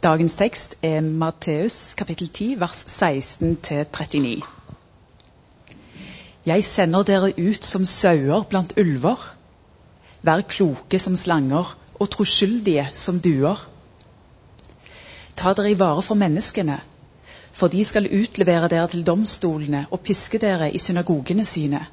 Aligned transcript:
Dagens 0.00 0.32
tekst 0.34 0.74
er 0.80 1.02
Matteus 1.04 1.92
kapittel 1.92 2.30
10, 2.32 2.54
vers 2.60 2.84
16-39. 2.88 4.40
Jeg 6.46 6.64
sender 6.64 7.04
dere 7.04 7.28
ut 7.36 7.68
som 7.68 7.84
sauer 7.84 8.46
blant 8.48 8.72
ulver. 8.80 9.26
Vær 10.24 10.40
kloke 10.48 10.96
som 10.98 11.20
slanger 11.20 11.76
og 11.98 12.10
troskyldige 12.16 12.86
som 12.96 13.20
duer. 13.20 13.60
Ta 15.36 15.52
dere 15.52 15.74
i 15.74 15.78
vare 15.84 16.00
for 16.00 16.16
menneskene, 16.16 16.80
for 17.52 17.68
de 17.68 17.84
skal 17.84 18.08
utlevere 18.08 18.72
dere 18.72 18.88
til 18.88 19.04
domstolene 19.04 19.84
og 19.90 20.00
piske 20.00 20.40
dere 20.40 20.72
i 20.72 20.80
synagogene 20.80 21.44
sine. 21.44 21.84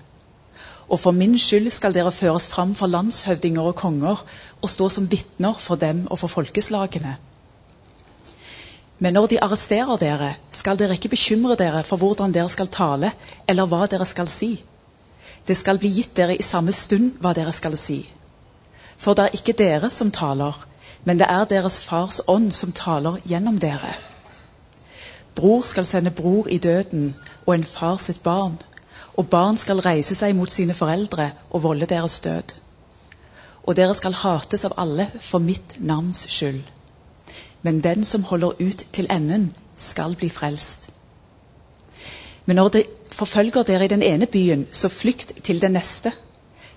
Og 0.87 1.03
for 1.03 1.11
min 1.11 1.35
skyld 1.35 1.73
skal 1.75 1.91
dere 1.91 2.15
føres 2.15 2.47
fram 2.47 2.71
for 2.71 2.87
landshøvdinger 2.87 3.61
og 3.67 3.75
konger 3.75 4.27
og 4.61 4.69
stå 4.69 4.93
som 4.95 5.11
vitner 5.11 5.59
for 5.59 5.75
dem 5.75 6.07
og 6.07 6.23
for 6.23 6.31
folkeslagene. 6.31 7.17
Men 8.99 9.13
når 9.13 9.27
de 9.27 9.41
arresterer 9.41 9.99
dere, 10.01 10.31
skal 10.49 10.77
dere 10.77 10.95
ikke 10.97 11.11
bekymre 11.13 11.55
dere 11.55 11.83
for 11.85 12.01
hvordan 12.01 12.33
dere 12.33 12.49
skal 12.49 12.69
tale, 12.73 13.11
eller 13.47 13.69
hva 13.69 13.85
dere 13.85 14.05
skal 14.09 14.29
si. 14.31 14.55
Det 15.47 15.57
skal 15.57 15.77
bli 15.77 15.91
gitt 15.99 16.15
dere 16.17 16.35
i 16.35 16.45
samme 16.45 16.73
stund 16.73 17.19
hva 17.21 17.35
dere 17.37 17.53
skal 17.53 17.77
si. 17.77 17.99
For 18.97 19.13
det 19.13 19.27
er 19.27 19.37
ikke 19.37 19.53
dere 19.57 19.91
som 19.93 20.09
taler, 20.11 20.55
men 21.05 21.19
det 21.21 21.27
er 21.29 21.45
deres 21.45 21.81
fars 21.85 22.19
ånd 22.27 22.49
som 22.51 22.73
taler 22.73 23.19
gjennom 23.23 23.59
dere. 23.61 23.93
Bror 25.37 25.61
skal 25.61 25.85
sende 25.85 26.11
bror 26.11 26.49
i 26.49 26.57
døden, 26.57 27.13
og 27.45 27.53
en 27.53 27.63
far 27.63 27.99
sitt 28.01 28.23
barn. 28.23 28.57
Og 29.13 29.29
barn 29.29 29.57
skal 29.57 29.81
reise 29.85 30.15
seg 30.17 30.33
mot 30.35 30.49
sine 30.49 30.73
foreldre 30.73 31.29
og 31.51 31.63
volde 31.63 31.85
deres 31.85 32.19
død. 32.25 32.55
Og 33.63 33.77
dere 33.77 33.93
skal 33.93 34.17
hates 34.17 34.65
av 34.65 34.73
alle 34.77 35.05
for 35.21 35.43
mitt 35.43 35.77
navns 35.77 36.25
skyld 36.33 36.65
men 37.61 37.81
den 37.83 38.05
som 38.05 38.23
holder 38.23 38.51
ut 38.59 38.83
til 38.93 39.07
enden, 39.11 39.55
skal 39.77 40.15
bli 40.15 40.29
frelst. 40.29 40.89
Men 42.45 42.55
når 42.55 42.69
det 42.69 42.83
forfølger 43.11 43.63
dere 43.63 43.85
i 43.85 43.91
den 43.91 44.03
ene 44.03 44.25
byen, 44.25 44.67
så 44.71 44.89
flykt 44.89 45.43
til 45.43 45.61
den 45.61 45.71
neste. 45.71 46.11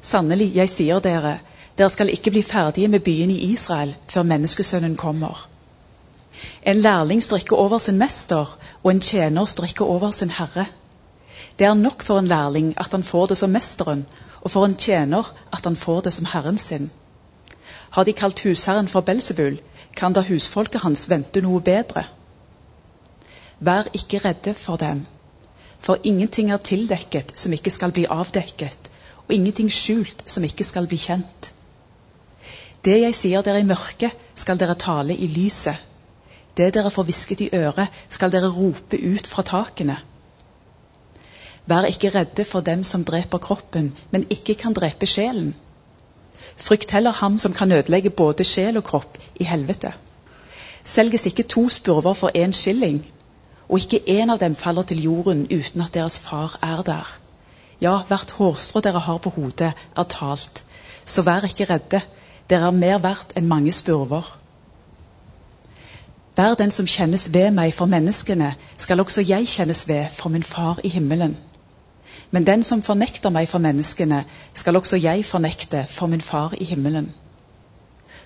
Sannelig, 0.00 0.55
jeg 0.56 0.68
sier 0.68 0.98
dere, 0.98 1.38
dere 1.78 1.90
skal 1.90 2.10
ikke 2.12 2.30
bli 2.30 2.42
ferdige 2.42 2.88
med 2.88 3.00
byen 3.00 3.30
i 3.30 3.52
Israel 3.52 3.94
før 4.08 4.22
menneskesønnen 4.22 4.96
kommer. 4.96 5.46
En 6.62 6.77
lærling 6.77 7.22
står 7.22 7.36
ikke 7.36 7.56
over 7.56 7.78
sin 7.78 7.98
mester, 7.98 8.58
og 8.83 8.90
en 8.90 9.00
tjener 9.00 9.44
står 9.44 9.64
ikke 9.64 9.84
over 9.84 10.10
sin 10.10 10.30
herre. 10.30 10.66
Det 11.58 11.66
er 11.66 11.74
nok 11.74 12.02
for 12.02 12.18
en 12.18 12.27
lærling 12.27 12.74
at 12.77 12.92
han 12.92 13.02
får 13.02 13.27
det 13.27 13.38
som 13.38 13.50
mesteren, 13.50 14.06
og 14.40 14.50
for 14.50 14.64
en 14.64 14.74
tjener 14.74 15.34
at 15.52 15.64
han 15.64 15.77
får 15.77 16.00
det 16.00 16.12
som 16.12 16.27
herren 16.33 16.58
sin. 16.58 16.90
Har 17.90 18.05
de 18.05 18.12
kalt 18.12 18.40
husherren 18.42 18.88
for 18.88 19.00
Belsebul, 19.00 19.58
kan 19.96 20.12
da 20.12 20.22
husfolket 20.27 20.83
hans 20.84 21.08
vente 21.10 21.42
noe 21.44 21.60
bedre. 21.60 22.06
Vær 23.60 23.91
ikke 23.96 24.22
redde 24.24 24.55
for 24.55 24.80
dem, 24.80 25.05
for 25.80 26.00
ingenting 26.05 26.50
er 26.50 26.62
tildekket 26.64 27.34
som 27.36 27.52
ikke 27.52 27.72
skal 27.72 27.92
bli 27.92 28.06
avdekket, 28.08 28.91
og 29.27 29.34
ingenting 29.34 29.70
skjult 29.72 30.24
som 30.27 30.44
ikke 30.44 30.64
skal 30.64 30.88
bli 30.88 30.98
kjent. 31.00 31.52
Det 32.84 32.96
jeg 33.02 33.14
sier 33.14 33.44
dere 33.44 33.61
i 33.61 33.68
mørket, 33.68 34.16
skal 34.34 34.58
dere 34.61 34.78
tale 34.80 35.12
i 35.12 35.28
lyset. 35.28 35.77
Det 36.56 36.70
dere 36.74 36.91
får 36.91 37.05
hvisket 37.08 37.42
i 37.44 37.50
øret, 37.55 37.88
skal 38.08 38.33
dere 38.33 38.48
rope 38.52 38.96
ut 38.96 39.27
fra 39.28 39.44
takene. 39.44 39.98
Vær 41.68 41.86
ikke 41.86 42.11
redde 42.14 42.44
for 42.44 42.64
dem 42.64 42.84
som 42.84 43.05
dreper 43.05 43.38
kroppen, 43.38 43.92
men 44.11 44.27
ikke 44.30 44.55
kan 44.55 44.72
drepe 44.74 45.06
sjelen. 45.06 45.52
Frykt 46.61 46.91
heller 46.91 47.12
ham 47.12 47.39
som 47.39 47.53
kan 47.56 47.72
ødelegge 47.72 48.11
både 48.11 48.44
sjel 48.44 48.77
og 48.77 48.84
kropp 48.84 49.19
i 49.41 49.44
helvete. 49.44 49.92
Selges 50.84 51.27
ikke 51.27 51.42
to 51.42 51.69
spurver 51.69 52.14
for 52.14 52.30
én 52.36 52.52
skilling, 52.52 53.06
og 53.69 53.78
ikke 53.78 54.20
én 54.20 54.33
av 54.33 54.41
dem 54.41 54.55
faller 54.55 54.83
til 54.83 55.02
jorden 55.02 55.47
uten 55.47 55.80
at 55.80 55.94
deres 55.94 56.20
far 56.20 56.58
er 56.62 56.83
der. 56.83 57.17
Ja, 57.80 58.02
hvert 58.08 58.30
hårstrå 58.30 58.80
dere 58.80 59.01
har 59.01 59.18
på 59.18 59.30
hodet, 59.30 59.73
er 59.96 60.02
talt. 60.02 60.64
Så 61.05 61.23
vær 61.23 61.45
ikke 61.48 61.64
redde, 61.64 62.01
dere 62.51 62.67
er 62.67 62.77
mer 62.77 62.98
verdt 62.98 63.33
enn 63.36 63.48
mange 63.48 63.73
spurver. 63.73 64.36
Vær 66.36 66.55
den 66.55 66.70
som 66.70 66.86
kjennes 66.86 67.33
ved 67.34 67.51
meg 67.51 67.73
for 67.74 67.86
menneskene, 67.86 68.55
skal 68.79 69.01
også 69.01 69.24
jeg 69.29 69.48
kjennes 69.48 69.89
ved 69.89 70.13
for 70.13 70.29
min 70.29 70.42
far 70.42 70.79
i 70.84 70.89
himmelen. 70.89 71.36
Men 72.30 72.46
den 72.46 72.63
som 72.63 72.83
fornekter 72.83 73.30
meg 73.30 73.48
for 73.48 73.58
menneskene, 73.58 74.24
skal 74.55 74.77
også 74.77 74.96
jeg 74.96 75.24
fornekte 75.24 75.86
for 75.89 76.07
min 76.07 76.20
far 76.20 76.55
i 76.58 76.64
himmelen. 76.64 77.13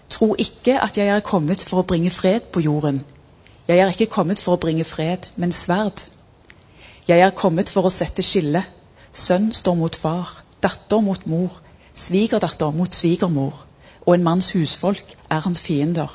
Tro 0.08 0.34
ikke 0.38 0.80
at 0.80 0.98
jeg 0.98 1.08
er 1.08 1.20
kommet 1.20 1.64
for 1.64 1.80
å 1.80 1.86
bringe 1.88 2.10
fred 2.10 2.50
på 2.52 2.60
jorden. 2.60 3.00
Jeg 3.68 3.78
er 3.78 3.88
ikke 3.88 4.12
kommet 4.12 4.42
for 4.42 4.54
å 4.54 4.60
bringe 4.60 4.84
fred, 4.84 5.30
men 5.36 5.52
sverd. 5.52 6.04
Jeg 7.08 7.20
er 7.20 7.30
kommet 7.30 7.70
for 7.72 7.88
å 7.88 7.92
sette 7.92 8.22
skille. 8.22 8.64
Sønn 9.12 9.52
står 9.52 9.76
mot 9.78 9.96
far, 9.96 10.42
datter 10.62 11.00
mot 11.00 11.26
mor, 11.26 11.60
svigerdatter 11.94 12.74
mot 12.76 12.94
svigermor, 12.94 13.64
og 14.04 14.14
en 14.14 14.24
manns 14.24 14.50
husfolk 14.52 15.16
er 15.30 15.40
hans 15.46 15.62
fiender. 15.62 16.10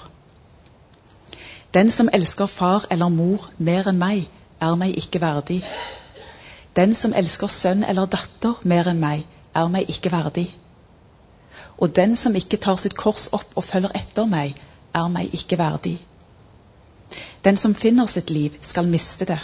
Den 1.73 1.89
som 1.89 2.09
elsker 2.13 2.45
far 2.45 2.85
eller 2.91 3.09
mor 3.09 3.49
mer 3.57 3.89
enn 3.89 4.01
meg, 4.01 4.27
er 4.61 4.75
meg 4.75 4.97
ikke 4.97 5.21
verdig. 5.21 5.63
Den 6.75 6.93
som 6.93 7.13
elsker 7.13 7.47
sønn 7.47 7.83
eller 7.83 8.05
datter 8.05 8.59
mer 8.63 8.87
enn 8.91 9.01
meg, 9.01 9.25
er 9.55 9.69
meg 9.73 9.89
ikke 9.89 10.11
verdig. 10.13 10.47
Og 11.77 11.95
den 11.95 12.15
som 12.15 12.35
ikke 12.35 12.59
tar 12.61 12.77
sitt 12.77 12.95
kors 12.97 13.29
opp 13.33 13.55
og 13.55 13.65
følger 13.65 13.95
etter 13.97 14.27
meg, 14.29 14.55
er 14.93 15.07
meg 15.11 15.33
ikke 15.33 15.57
verdig. 15.57 15.97
Den 17.43 17.57
som 17.57 17.75
finner 17.75 18.05
sitt 18.05 18.29
liv, 18.29 18.57
skal 18.61 18.87
miste 18.87 19.25
det. 19.25 19.39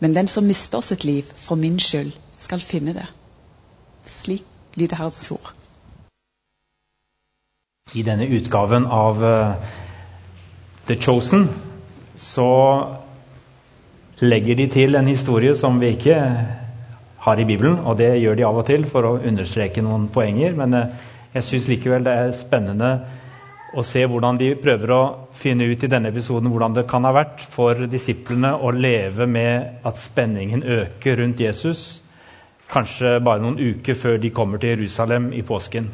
Men 0.00 0.14
den 0.14 0.28
som 0.28 0.44
mister 0.44 0.80
sitt 0.80 1.04
liv 1.04 1.24
for 1.36 1.54
min 1.54 1.80
skyld, 1.80 2.12
skal 2.38 2.60
finne 2.60 2.94
det. 2.94 3.06
Slik 4.04 4.44
lyder 4.74 4.96
Herrens 4.96 5.30
ord. 5.30 5.52
I 7.94 8.02
denne 8.06 8.28
utgaven 8.30 8.86
av 8.86 9.22
uh, 9.22 9.54
The 10.86 10.96
Chosen 11.02 11.48
så 12.16 12.46
legger 14.20 14.58
de 14.58 14.66
til 14.68 14.98
en 14.98 15.08
historie 15.08 15.54
som 15.56 15.78
vi 15.80 15.94
ikke 15.94 16.16
har 17.24 17.40
i 17.40 17.46
Bibelen. 17.48 17.78
Og 17.84 17.96
det 18.00 18.12
gjør 18.20 18.36
de 18.36 18.46
av 18.48 18.60
og 18.60 18.66
til 18.68 18.84
for 18.90 19.06
å 19.06 19.16
understreke 19.18 19.84
noen 19.84 20.08
poenger. 20.12 20.56
Men 20.58 20.76
eh, 20.76 21.08
jeg 21.36 21.46
syns 21.46 21.70
likevel 21.70 22.04
det 22.06 22.16
er 22.16 22.36
spennende 22.36 22.92
å 23.70 23.84
se 23.86 24.02
hvordan 24.02 24.38
de 24.40 24.50
prøver 24.58 24.92
å 24.92 25.02
finne 25.38 25.68
ut 25.70 25.84
i 25.86 25.90
denne 25.90 26.10
episoden 26.10 26.50
hvordan 26.50 26.74
det 26.74 26.88
kan 26.90 27.04
ha 27.06 27.12
vært 27.14 27.44
for 27.52 27.86
disiplene 27.90 28.50
å 28.58 28.72
leve 28.74 29.28
med 29.30 29.86
at 29.86 30.00
spenningen 30.02 30.64
øker 30.66 31.20
rundt 31.22 31.40
Jesus. 31.40 32.02
Kanskje 32.70 33.18
bare 33.22 33.42
noen 33.44 33.60
uker 33.60 33.98
før 33.98 34.18
de 34.22 34.32
kommer 34.34 34.58
til 34.58 34.74
Jerusalem 34.74 35.30
i 35.34 35.44
påsken. 35.46 35.86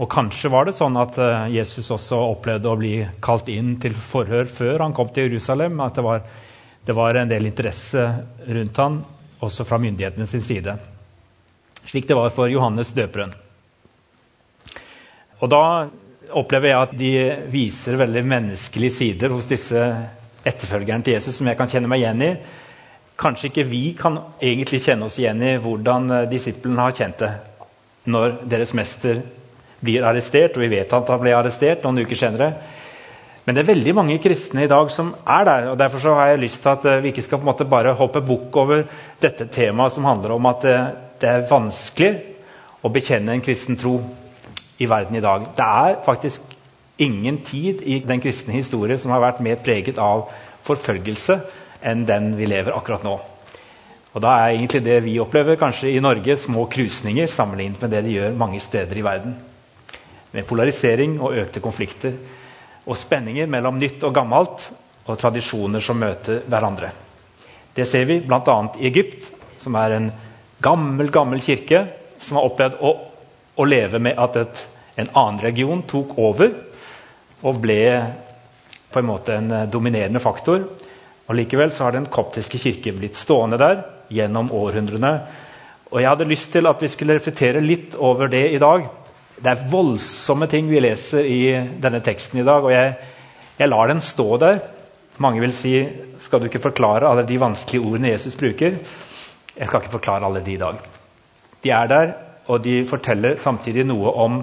Og 0.00 0.08
kanskje 0.08 0.48
var 0.48 0.64
det 0.64 0.72
sånn 0.78 0.96
at 0.96 1.18
eh, 1.20 1.50
Jesus 1.58 1.90
også 1.92 2.22
opplevde 2.30 2.70
å 2.70 2.78
bli 2.80 2.94
kalt 3.20 3.50
inn 3.52 3.74
til 3.82 3.92
forhør 3.92 4.48
før 4.48 4.86
han 4.86 4.96
kom 4.96 5.10
til 5.12 5.28
Jerusalem. 5.28 5.76
At 5.84 5.98
det 5.98 6.06
var 6.06 6.24
det 6.86 6.96
var 6.96 7.14
en 7.14 7.28
del 7.28 7.46
interesse 7.46 8.04
rundt 8.46 8.76
han, 8.80 9.00
også 9.40 9.64
fra 9.68 9.78
myndighetene 9.80 10.26
sin 10.28 10.44
side. 10.44 10.76
Slik 11.84 12.08
det 12.08 12.16
var 12.16 12.32
for 12.34 12.50
Johannes 12.50 12.92
døperen. 12.96 13.32
Og 15.40 15.48
da 15.48 15.62
opplever 16.36 16.70
jeg 16.70 16.86
at 16.86 16.96
de 16.98 17.12
viser 17.50 17.98
veldig 18.00 18.22
menneskelige 18.28 18.96
sider 18.98 19.32
hos 19.32 19.48
disse 19.50 19.80
etterfølgerne 20.46 21.04
til 21.04 21.16
Jesus 21.16 21.40
som 21.40 21.48
jeg 21.48 21.58
kan 21.58 21.70
kjenne 21.70 21.90
meg 21.90 22.02
igjen 22.02 22.24
i. 22.24 22.32
Kanskje 23.20 23.50
ikke 23.50 23.68
vi 23.68 23.82
kan 23.98 24.18
egentlig 24.40 24.82
kjenne 24.84 25.08
oss 25.08 25.18
igjen 25.20 25.42
i 25.44 25.56
hvordan 25.60 26.28
disiplene 26.30 26.86
har 26.86 26.96
kjent 26.96 27.24
det 27.24 27.32
når 28.10 28.38
deres 28.48 28.72
mester 28.76 29.20
blir 29.80 30.04
arrestert, 30.04 30.56
og 30.56 30.64
vi 30.64 30.70
vet 30.72 30.92
at 30.92 31.10
han 31.12 31.20
ble 31.20 31.34
arrestert 31.36 31.84
noen 31.84 32.02
uker 32.04 32.18
senere. 32.18 32.52
Men 33.50 33.56
det 33.56 33.64
er 33.64 33.72
veldig 33.72 33.92
mange 33.98 34.14
kristne 34.22 34.62
i 34.62 34.68
dag 34.70 34.92
som 34.94 35.08
er 35.26 35.44
der. 35.48 35.64
og 35.72 35.78
Derfor 35.78 35.98
så 35.98 36.12
har 36.14 36.28
jeg 36.30 36.38
lyst 36.44 36.60
til 36.62 36.70
at 36.70 36.84
eh, 36.86 37.00
vi 37.02 37.10
ikke 37.10 37.24
skal 37.26 37.40
på 37.40 37.42
en 37.42 37.48
måte 37.48 37.64
bare 37.66 37.96
hoppe 37.98 38.22
bukk 38.22 38.54
over 38.62 38.84
dette 39.18 39.48
temaet 39.50 39.96
som 39.96 40.06
handler 40.06 40.36
om 40.36 40.46
at 40.46 40.66
eh, 40.70 40.92
det 41.18 41.28
er 41.32 41.48
vanskelig 41.50 42.12
å 42.86 42.92
bekjenne 42.94 43.34
en 43.34 43.42
kristen 43.42 43.74
tro 43.74 43.96
i 44.78 44.86
verden 44.86 45.18
i 45.18 45.24
dag. 45.26 45.50
Det 45.58 45.66
er 45.66 45.98
faktisk 46.06 46.54
ingen 47.02 47.42
tid 47.42 47.82
i 47.82 47.98
den 48.06 48.22
kristne 48.22 48.54
historie 48.54 48.94
som 49.02 49.10
har 49.10 49.26
vært 49.26 49.42
mer 49.42 49.58
preget 49.58 49.98
av 49.98 50.28
forfølgelse 50.62 51.40
enn 51.82 52.06
den 52.06 52.36
vi 52.38 52.46
lever 52.46 52.78
akkurat 52.78 53.02
nå. 53.02 53.18
Og 54.14 54.22
Da 54.22 54.38
er 54.44 54.54
egentlig 54.60 54.86
det 54.86 55.02
vi 55.02 55.18
opplever 55.18 55.58
kanskje 55.58 55.90
i 55.90 55.98
Norge, 55.98 56.38
små 56.38 56.70
krusninger 56.70 57.26
sammenlignet 57.26 57.82
med 57.82 57.98
det 57.98 58.06
de 58.06 58.18
gjør 58.20 58.42
mange 58.46 58.62
steder 58.62 58.94
i 58.94 59.08
verden. 59.10 59.40
Med 60.30 60.46
polarisering 60.46 61.18
og 61.18 61.34
økte 61.34 61.58
konflikter 61.58 62.14
og 62.90 62.98
spenninger 62.98 63.46
mellom 63.50 63.78
nytt 63.78 64.02
og 64.06 64.14
gammelt 64.14 64.66
og 65.06 65.18
tradisjoner 65.18 65.82
som 65.84 66.00
møter 66.00 66.42
hverandre. 66.50 66.90
Det 67.74 67.86
ser 67.86 68.08
vi 68.08 68.18
bl.a. 68.24 68.56
i 68.80 68.88
Egypt, 68.90 69.30
som 69.62 69.76
er 69.78 69.94
en 69.94 70.10
gammel, 70.62 71.10
gammel 71.14 71.42
kirke 71.44 71.84
som 72.20 72.40
har 72.40 72.48
opplevd 72.50 72.82
å, 72.82 72.90
å 73.54 73.68
leve 73.68 74.00
med 74.02 74.18
at 74.18 74.40
et, 74.42 74.64
en 75.00 75.12
annen 75.14 75.40
region 75.44 75.84
tok 75.88 76.16
over 76.18 76.52
og 77.40 77.60
ble 77.62 77.80
på 78.90 79.00
en 79.00 79.08
måte 79.08 79.36
en 79.38 79.52
eh, 79.54 79.68
dominerende 79.70 80.20
faktor. 80.20 80.66
Og 81.30 81.36
Likevel 81.38 81.72
så 81.72 81.86
har 81.86 81.94
den 81.94 82.10
koptiske 82.10 82.58
kirke 82.58 82.92
blitt 82.96 83.18
stående 83.18 83.58
der 83.60 83.84
gjennom 84.10 84.50
århundrene. 84.52 85.12
Og 85.90 86.00
Jeg 86.00 86.10
hadde 86.10 86.28
lyst 86.30 86.50
til 86.52 86.66
at 86.66 86.82
vi 86.82 86.90
skulle 86.90 87.16
reflektere 87.18 87.62
litt 87.62 87.94
over 87.94 88.30
det 88.30 88.48
i 88.50 88.58
dag. 88.62 88.88
Det 89.40 89.48
er 89.48 89.68
voldsomme 89.72 90.44
ting 90.52 90.66
vi 90.68 90.82
leser 90.84 91.24
i 91.24 91.40
denne 91.80 92.02
teksten 92.04 92.42
i 92.42 92.44
dag, 92.44 92.60
og 92.60 92.74
jeg, 92.74 92.92
jeg 93.56 93.70
lar 93.70 93.88
den 93.88 94.02
stå 94.04 94.26
der. 94.42 94.58
Mange 95.20 95.40
vil 95.40 95.54
si 95.56 95.74
skal 96.20 96.42
du 96.42 96.48
ikke 96.50 96.60
forklare 96.60 97.08
alle 97.08 97.24
de 97.28 97.38
vanskelige 97.40 97.80
ordene 97.80 98.12
Jesus 98.12 98.36
bruker. 98.36 98.76
Jeg 99.56 99.68
skal 99.68 99.80
ikke 99.80 99.96
forklare 99.96 100.28
alle 100.28 100.42
de 100.44 100.52
i 100.52 100.60
dag. 100.60 100.76
De 101.64 101.72
er 101.72 101.88
der, 101.88 102.12
og 102.52 102.60
de 102.64 102.82
forteller 102.88 103.40
samtidig 103.40 103.86
noe 103.88 104.12
om 104.12 104.42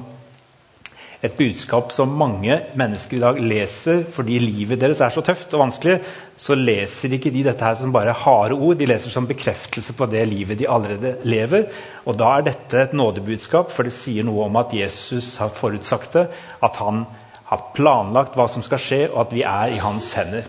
et 1.25 1.34
budskap 1.34 1.90
som 1.96 2.12
mange 2.14 2.54
mennesker 2.78 3.18
i 3.18 3.22
dag 3.24 3.40
leser 3.42 4.04
fordi 4.14 4.38
livet 4.42 4.78
deres 4.81 5.00
er 5.02 5.14
så 5.14 5.24
tøft 5.25 5.54
og 5.58 5.64
vanskelig. 5.64 5.96
Så 6.38 6.54
leser 6.54 7.16
ikke 7.18 7.31
de 7.34 7.42
dette 7.48 7.66
her 7.66 7.78
som 7.80 7.94
bare 7.96 8.14
harde 8.14 8.54
ord, 8.54 8.78
de 8.78 8.86
leser 8.86 9.10
som 9.10 9.25
bekreftelse 9.30 9.96
på 9.98 10.06
det 10.12 10.22
livet 10.30 10.60
de 10.60 10.69
allerede 10.69 11.16
lever. 11.25 11.66
Og 12.06 12.19
da 12.19 12.36
er 12.36 12.46
dette 12.52 12.84
et 12.84 12.94
nådebudskap, 12.94 13.74
for 13.74 13.88
det 13.88 13.96
sier 13.98 14.28
noe 14.28 14.46
om 14.46 14.62
at 14.62 14.75
Jesus 14.78 15.34
har 15.42 15.50
forutsagt 15.58 16.19
det. 16.19 16.28
At 16.62 16.78
han 16.84 17.08
har 17.50 17.66
planlagt 17.74 18.38
hva 18.38 18.46
som 18.52 18.66
skal 18.66 18.81
skje, 18.84 19.04
og 19.10 19.25
at 19.25 19.34
vi 19.34 19.42
er 19.42 19.74
i 19.74 19.81
hans 19.81 20.12
hender. 20.19 20.46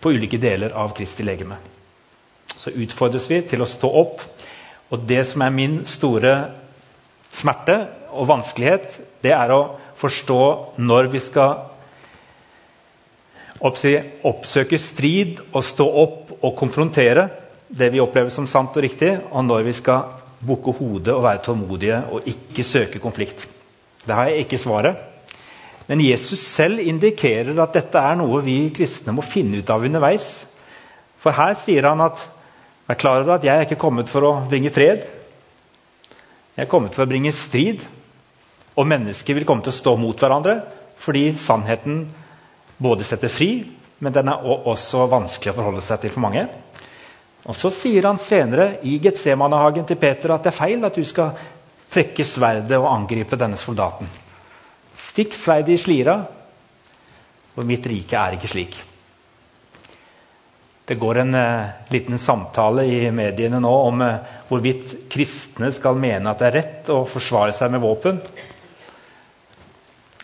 På 0.00 0.14
ulike 0.14 0.40
deler 0.40 0.72
av 0.72 0.96
Kristi 0.96 1.26
legeme. 1.26 1.60
Så 2.56 2.72
utfordres 2.72 3.28
vi 3.28 3.44
til 3.44 3.60
å 3.60 3.68
stå 3.68 3.92
opp. 4.00 4.24
Og 4.92 5.04
det 5.08 5.26
som 5.28 5.44
er 5.44 5.52
min 5.52 5.82
store 5.88 6.32
smerte 7.32 7.76
og 8.12 8.28
vanskelighet, 8.30 8.98
det 9.24 9.32
er 9.34 9.52
å 9.54 9.62
forstå 9.98 10.42
når 10.82 11.10
vi 11.12 11.20
skal 11.22 11.68
oppsøke 13.62 14.78
strid 14.80 15.38
og 15.52 15.62
stå 15.64 15.86
opp 16.02 16.32
og 16.40 16.56
konfrontere 16.58 17.28
det 17.72 17.92
vi 17.94 18.02
opplever 18.02 18.32
som 18.34 18.48
sant 18.50 18.74
og 18.76 18.84
riktig, 18.84 19.14
og 19.30 19.46
når 19.46 19.62
vi 19.68 19.74
skal 19.76 20.10
bukke 20.42 20.74
hodet 20.76 21.14
og 21.14 21.22
være 21.24 21.44
tålmodige 21.46 22.02
og 22.12 22.26
ikke 22.28 22.66
søke 22.66 23.00
konflikt. 23.00 23.46
Det 24.02 24.12
har 24.12 24.28
jeg 24.28 24.44
ikke 24.44 24.60
svaret. 24.60 24.98
Men 25.86 26.02
Jesus 26.02 26.42
selv 26.42 26.82
indikerer 26.82 27.56
at 27.62 27.74
dette 27.78 28.02
er 28.02 28.18
noe 28.18 28.42
vi 28.44 28.58
kristne 28.74 29.14
må 29.14 29.24
finne 29.24 29.62
ut 29.62 29.70
av 29.70 29.86
underveis. 29.86 30.26
For 31.22 31.34
her 31.36 31.54
sier 31.62 31.88
han 31.88 32.02
at 32.04 32.20
Vær 32.92 32.98
klar 32.98 33.22
over 33.22 33.36
at 33.38 33.44
jeg 33.46 33.56
er 33.56 33.64
ikke 33.64 33.80
kommet 33.80 34.10
for 34.10 34.26
å 34.26 34.30
bringe 34.50 34.68
fred. 34.74 35.04
Jeg 36.58 36.64
er 36.66 36.68
kommet 36.68 36.92
for 36.92 37.06
å 37.06 37.08
bringe 37.08 37.30
strid. 37.32 37.84
Og 38.76 38.88
mennesker 38.88 39.36
vil 39.36 39.46
komme 39.48 39.64
til 39.64 39.72
å 39.72 39.80
stå 39.80 39.96
mot 40.00 40.18
hverandre 40.18 40.60
fordi 41.02 41.32
sannheten 41.34 42.04
både 42.82 43.04
setter 43.04 43.30
fri, 43.32 43.56
men 44.02 44.14
den 44.14 44.30
er 44.30 44.44
også 44.70 45.06
vanskelig 45.10 45.52
å 45.52 45.56
forholde 45.56 45.82
seg 45.84 46.02
til 46.02 46.12
for 46.14 46.24
mange. 46.24 46.44
Og 47.42 47.58
Så 47.58 47.72
sier 47.74 48.06
han 48.06 48.20
senere 48.22 48.76
i 48.86 48.98
Getsemanehagen 49.02 49.86
til 49.86 49.98
Peter 49.98 50.34
at 50.34 50.44
det 50.44 50.52
er 50.52 50.60
feil 50.60 50.86
at 50.86 50.94
du 50.94 51.02
skal 51.06 51.34
trekke 51.92 52.24
sverdet 52.26 52.78
og 52.78 52.90
angripe 52.90 53.38
denne 53.38 53.58
soldaten. 53.58 54.08
Stikk 54.94 55.34
sverdet 55.36 55.74
i 55.74 55.82
slira, 55.82 56.16
for 57.52 57.68
mitt 57.68 57.86
rike 57.90 58.16
er 58.16 58.38
ikke 58.38 58.50
slik. 58.50 58.78
Det 60.86 60.98
går 60.98 61.20
en 61.22 61.34
uh, 61.34 61.68
liten 61.92 62.18
samtale 62.18 62.84
i 62.90 63.10
mediene 63.14 63.60
nå 63.62 63.72
om 63.86 64.02
uh, 64.02 64.38
hvorvidt 64.48 64.96
kristne 65.12 65.70
skal 65.74 65.98
mene 66.00 66.30
at 66.30 66.40
det 66.42 66.48
er 66.48 66.56
rett 66.58 66.90
å 66.92 67.04
forsvare 67.08 67.54
seg 67.54 67.70
med 67.74 67.82
våpen, 67.84 68.18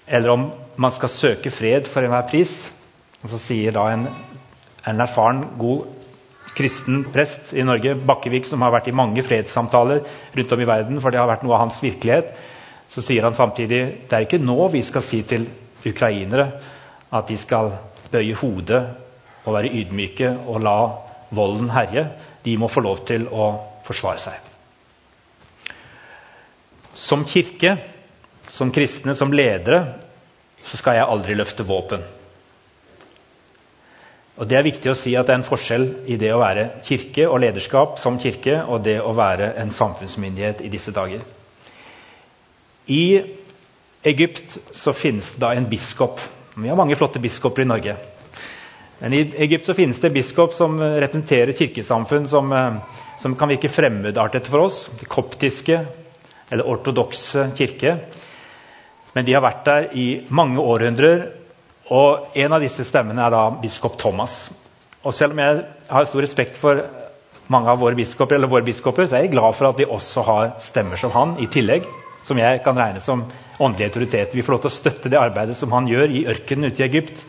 eller 0.09 0.33
om 0.33 0.49
man 0.77 0.95
skal 0.95 1.13
søke 1.13 1.51
fred 1.53 1.89
for 1.91 2.05
enhver 2.05 2.27
pris. 2.31 2.57
Og 3.23 3.31
Så 3.33 3.41
sier 3.49 3.75
da 3.75 3.89
en, 3.93 4.07
en 4.87 5.01
erfaren, 5.05 5.45
god 5.59 5.87
kristen 6.59 7.05
prest 7.13 7.53
i 7.55 7.65
Norge, 7.67 7.95
Bakkevik, 7.95 8.47
som 8.49 8.63
har 8.65 8.73
vært 8.75 8.89
i 8.91 8.97
mange 8.97 9.23
fredssamtaler 9.23 10.03
rundt 10.35 10.55
om 10.55 10.63
i 10.63 10.69
verden, 10.69 11.01
for 11.03 11.15
det 11.15 11.21
har 11.21 11.31
vært 11.31 11.45
noe 11.47 11.55
av 11.55 11.67
hans 11.67 11.79
virkelighet, 11.83 12.33
så 12.89 13.05
sier 13.05 13.27
han 13.27 13.37
samtidig 13.37 13.81
det 14.09 14.17
er 14.17 14.25
ikke 14.25 14.41
nå 14.41 14.57
vi 14.73 14.83
skal 14.87 15.05
si 15.05 15.21
til 15.29 15.45
ukrainere 15.87 16.49
at 17.15 17.29
de 17.29 17.37
skal 17.39 17.71
bøye 18.13 18.37
hodet 18.41 18.81
og 19.45 19.55
være 19.55 19.73
ydmyke 19.81 20.33
og 20.49 20.63
la 20.65 20.79
volden 21.37 21.71
herje. 21.73 22.07
De 22.45 22.57
må 22.59 22.69
få 22.73 22.83
lov 22.85 23.05
til 23.09 23.29
å 23.29 23.51
forsvare 23.85 24.23
seg. 24.23 25.75
Som 26.99 27.25
kirke, 27.29 27.77
som 28.59 28.73
kristne, 28.75 29.15
som 29.15 29.31
ledere, 29.33 29.85
så 30.67 30.79
skal 30.81 30.99
jeg 30.99 31.07
aldri 31.07 31.37
løfte 31.39 31.67
våpen. 31.67 32.03
Og 34.39 34.47
Det 34.47 34.59
er 34.59 34.67
viktig 34.67 34.91
å 34.91 34.99
si 34.99 35.15
at 35.19 35.27
det 35.27 35.35
er 35.35 35.41
en 35.41 35.47
forskjell 35.47 35.87
i 36.11 36.17
det 36.19 36.31
å 36.35 36.41
være 36.43 36.69
kirke 36.87 37.27
og 37.27 37.41
lederskap 37.43 37.97
som 37.99 38.19
kirke 38.23 38.61
og 38.67 38.85
det 38.87 39.01
å 39.03 39.15
være 39.15 39.53
en 39.63 39.73
samfunnsmyndighet 39.75 40.63
i 40.67 40.71
disse 40.71 40.95
dager. 40.95 41.25
I 42.87 43.03
Egypt 44.07 44.61
så 44.75 44.95
finnes 44.95 45.33
det 45.35 45.43
da 45.43 45.51
en 45.55 45.67
biskop. 45.71 46.23
Vi 46.55 46.71
har 46.71 46.79
mange 46.79 46.97
flotte 46.99 47.23
biskoper 47.23 47.67
i 47.67 47.71
Norge. 47.71 47.97
Men 48.99 49.15
I 49.15 49.25
Egypt 49.47 49.67
så 49.67 49.75
finnes 49.75 49.99
det 49.99 50.11
en 50.11 50.15
biskop 50.15 50.55
som 50.55 50.79
representerer 50.79 51.55
kirkesamfunn 51.59 52.31
som, 52.31 52.53
eh, 52.53 52.79
som 53.19 53.35
kan 53.35 53.51
virke 53.51 53.71
fremmedartet 53.71 54.47
for 54.47 54.67
oss. 54.67 54.89
Det 54.99 55.11
koptiske 55.11 55.85
eller 56.51 56.67
ortodokse 56.67 57.51
kirke. 57.59 57.99
Men 59.19 59.27
de 59.27 59.35
har 59.35 59.43
vært 59.43 59.65
der 59.67 59.87
i 59.99 60.07
mange 60.31 60.63
århundrer. 60.63 61.25
Og 61.91 62.37
en 62.39 62.53
av 62.55 62.63
disse 62.63 62.85
stemmene 62.87 63.25
er 63.25 63.33
da 63.35 63.49
biskop 63.59 63.97
Thomas. 63.99 64.45
Og 65.03 65.11
selv 65.17 65.35
om 65.35 65.41
jeg 65.43 65.65
har 65.89 66.07
stor 66.07 66.23
respekt 66.23 66.59
for 66.61 66.85
mange 67.51 67.73
av 67.73 67.81
våre 67.81 67.99
biskoper, 67.99 68.37
eller 68.37 68.53
våre 68.53 68.67
biskoper, 68.67 69.09
så 69.09 69.17
er 69.19 69.25
jeg 69.25 69.33
glad 69.33 69.57
for 69.59 69.73
at 69.73 69.81
de 69.81 69.89
også 69.91 70.23
har 70.29 70.53
stemmer 70.63 71.01
som 71.01 71.11
han 71.17 71.35
i 71.43 71.49
tillegg. 71.51 71.89
Som 72.29 72.39
jeg 72.39 72.63
kan 72.63 72.79
regne 72.79 73.03
som 73.03 73.25
åndelig 73.59 73.89
autoritet. 73.89 74.37
Vi 74.39 74.45
får 74.47 74.55
lov 74.55 74.63
til 74.63 74.71
å 74.71 74.77
støtte 74.77 75.11
det 75.11 75.19
arbeidet 75.19 75.59
som 75.59 75.75
han 75.75 75.91
gjør 75.91 76.15
i 76.15 76.23
ørkenen 76.31 76.71
ute 76.71 76.85
i 76.85 76.87
Egypt 76.87 77.27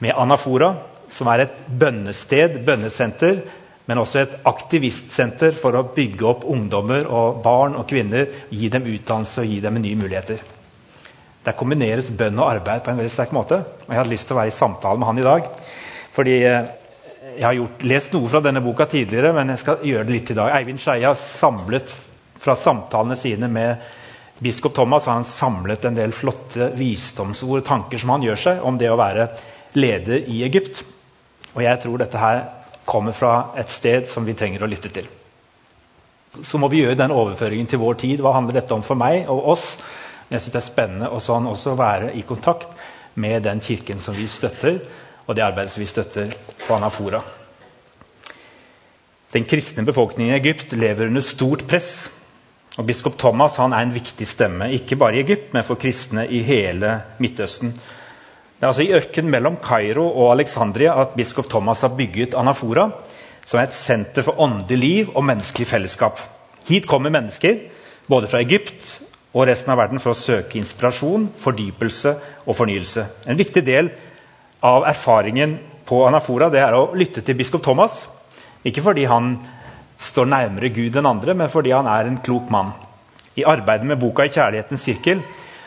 med 0.00 0.16
Anafora, 0.16 0.72
som 1.12 1.28
er 1.34 1.44
et 1.44 1.62
bønnested, 1.68 2.62
bønnesenter, 2.64 3.42
men 3.84 4.00
også 4.00 4.22
et 4.22 4.40
aktivistsenter 4.48 5.52
for 5.60 5.76
å 5.76 5.84
bygge 5.92 6.30
opp 6.32 6.48
ungdommer 6.48 7.04
og 7.04 7.42
barn 7.44 7.76
og 7.76 7.90
kvinner, 7.92 8.30
gi 8.48 8.72
dem 8.72 8.88
utdannelse 8.88 9.44
og 9.44 9.52
gi 9.52 9.60
dem 9.66 9.82
nye 9.84 10.00
muligheter. 10.00 10.53
Der 11.44 11.56
kombineres 11.58 12.08
bønn 12.08 12.38
og 12.40 12.48
arbeid 12.48 12.84
på 12.84 12.92
en 12.92 13.00
veldig 13.00 13.12
sterk 13.12 13.34
måte. 13.36 13.60
og 13.84 13.90
Jeg 13.90 14.00
hadde 14.00 14.12
lyst 14.14 14.28
til 14.28 14.36
å 14.36 14.40
være 14.40 14.52
i 14.52 14.56
samtale 14.56 14.98
med 14.98 15.06
han 15.10 15.18
i 15.18 15.28
dag. 15.28 15.50
fordi 16.12 16.38
eh, 16.44 16.64
Jeg 17.36 17.44
har 17.44 17.54
gjort, 17.58 17.82
lest 17.82 18.12
noe 18.12 18.28
fra 18.28 18.40
denne 18.40 18.60
boka 18.62 18.86
tidligere, 18.86 19.32
men 19.32 19.48
jeg 19.48 19.58
skal 19.58 19.78
gjøre 19.82 20.04
det 20.04 20.12
litt 20.12 20.30
i 20.30 20.38
dag. 20.38 20.52
Eivind 20.54 20.80
Skeie 20.80 21.06
har 21.06 21.14
samlet 21.18 21.90
fra 22.38 22.54
samtalene 22.54 23.16
sine 23.16 23.48
med 23.48 23.82
biskop 24.38 24.74
Thomas 24.74 25.06
har 25.06 25.18
han 25.18 25.24
samlet 25.24 25.84
en 25.84 25.96
del 25.96 26.12
flotte 26.12 26.70
visdomsord 26.76 27.62
og 27.62 27.66
tanker 27.66 28.00
som 28.00 28.12
han 28.14 28.24
gjør 28.26 28.40
seg 28.40 28.64
om 28.66 28.78
det 28.78 28.90
å 28.90 28.98
være 29.00 29.28
leder 29.78 30.28
i 30.30 30.42
Egypt. 30.46 30.82
Og 31.54 31.62
jeg 31.62 31.80
tror 31.82 32.00
dette 32.02 32.20
her 32.20 32.42
kommer 32.84 33.16
fra 33.16 33.34
et 33.58 33.70
sted 33.72 34.08
som 34.10 34.26
vi 34.26 34.36
trenger 34.36 34.64
å 34.64 34.70
lytte 34.70 34.90
til. 34.92 35.06
Så 36.44 36.58
må 36.58 36.68
vi 36.68 36.82
gjøre 36.82 36.98
den 36.98 37.14
overføringen 37.14 37.68
til 37.70 37.80
vår 37.80 38.00
tid. 38.00 38.22
Hva 38.22 38.34
handler 38.34 38.58
dette 38.58 38.74
om 38.74 38.82
for 38.82 38.98
meg 38.98 39.30
og 39.30 39.54
oss? 39.54 39.68
Jeg 40.30 40.40
synes 40.40 40.52
Det 40.52 40.60
er 40.60 40.66
spennende 40.66 41.10
å 41.12 41.20
sånn 41.20 41.46
også 41.46 41.76
være 41.78 42.12
i 42.14 42.22
kontakt 42.26 42.70
med 43.14 43.42
den 43.42 43.60
kirken 43.60 44.00
som 44.00 44.16
vi 44.16 44.26
støtter, 44.28 44.80
og 45.26 45.36
det 45.36 45.44
arbeidet 45.44 45.72
som 45.72 45.80
vi 45.80 45.88
støtter 45.88 46.32
på 46.66 46.74
Anafora. 46.74 47.20
Den 49.34 49.46
kristne 49.50 49.84
befolkningen 49.84 50.34
i 50.34 50.38
Egypt 50.38 50.72
lever 50.78 51.10
under 51.10 51.24
stort 51.24 51.66
press. 51.66 52.08
Og 52.78 52.86
Biskop 52.86 53.16
Thomas 53.18 53.58
er 53.58 53.74
en 53.78 53.94
viktig 53.94 54.26
stemme, 54.26 54.72
ikke 54.74 54.98
bare 54.98 55.18
i 55.18 55.22
Egypt, 55.22 55.52
men 55.54 55.64
for 55.66 55.78
kristne 55.78 56.26
i 56.26 56.42
hele 56.42 56.96
Midtøsten. 57.22 57.70
Det 57.70 58.62
er 58.62 58.70
altså 58.70 58.82
i 58.86 58.94
ørkenen 58.94 59.30
mellom 59.30 59.56
Kairo 59.62 60.06
og 60.08 60.32
Alexandria 60.32 60.94
at 61.02 61.14
biskop 61.18 61.50
Thomas 61.50 61.82
har 61.82 61.94
bygget 61.94 62.34
Anafora, 62.38 62.88
som 63.44 63.60
er 63.60 63.68
et 63.68 63.76
senter 63.76 64.24
for 64.24 64.40
åndelig 64.40 64.78
liv 64.78 65.10
og 65.14 65.26
menneskelig 65.26 65.66
fellesskap. 65.68 66.22
Hit 66.68 66.86
kommer 66.88 67.12
mennesker 67.12 67.58
både 68.08 68.30
fra 68.30 68.40
Egypt 68.40 69.02
og 69.34 69.48
resten 69.48 69.72
av 69.74 69.80
verden 69.82 70.00
for 70.02 70.14
å 70.14 70.18
søke 70.18 70.58
inspirasjon, 70.60 71.26
fordypelse 71.42 72.14
og 72.46 72.54
fornyelse. 72.56 73.06
En 73.26 73.38
viktig 73.38 73.64
del 73.66 73.90
av 74.64 74.86
erfaringen 74.86 75.56
på 75.84 76.04
Anafora 76.06 76.48
det 76.52 76.62
er 76.62 76.76
å 76.78 76.92
lytte 76.96 77.24
til 77.24 77.36
biskop 77.36 77.64
Thomas. 77.64 77.98
Ikke 78.64 78.84
fordi 78.84 79.04
han 79.10 79.34
står 80.00 80.30
nærmere 80.30 80.70
Gud 80.74 80.96
enn 80.96 81.10
andre, 81.10 81.34
men 81.34 81.50
fordi 81.50 81.74
han 81.74 81.90
er 81.90 82.08
en 82.08 82.20
klok 82.24 82.50
mann. 82.50 82.72
I 83.34 83.44
arbeidet 83.44 83.86
med 83.86 83.98
boka 83.98 84.22
'I 84.22 84.30
kjærlighetens 84.30 84.84
sirkel' 84.86 85.22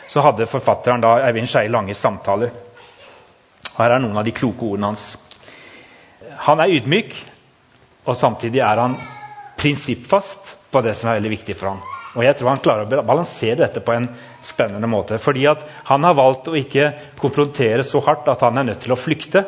så 0.08 0.20
hadde 0.24 0.46
forfatteren 0.46 1.00
da 1.00 1.18
Eivind 1.28 1.48
Skeie 1.48 1.68
lange 1.68 1.94
samtaler. 1.94 2.50
Her 3.76 3.90
er 3.90 3.98
noen 3.98 4.16
av 4.16 4.24
de 4.24 4.32
kloke 4.32 4.64
ordene 4.64 4.86
hans. 4.86 5.16
Han 6.48 6.60
er 6.60 6.72
ydmyk, 6.72 7.14
og 8.06 8.16
samtidig 8.16 8.60
er 8.60 8.80
han 8.80 8.96
prinsippfast 9.58 10.56
på 10.72 10.80
det 10.80 10.96
som 10.96 11.10
er 11.10 11.20
veldig 11.20 11.30
viktig 11.30 11.56
for 11.56 11.68
ham. 11.68 11.97
Og 12.18 12.24
jeg 12.26 12.34
tror 12.34 12.50
han 12.50 12.62
klarer 12.62 12.98
å 12.98 13.06
balansere 13.06 13.60
dette 13.60 13.80
på 13.84 13.94
en 13.94 14.08
spennende 14.42 14.90
måte. 14.90 15.20
Fordi 15.22 15.44
han 15.46 16.06
har 16.06 16.16
valgt 16.18 16.50
å 16.50 16.56
ikke 16.58 16.90
konfrontere 17.20 17.86
så 17.86 18.02
hardt 18.02 18.26
at 18.32 18.42
han 18.42 18.58
er 18.58 18.66
nødt 18.72 18.82
til 18.82 18.94
å 18.96 18.98
flykte. 18.98 19.44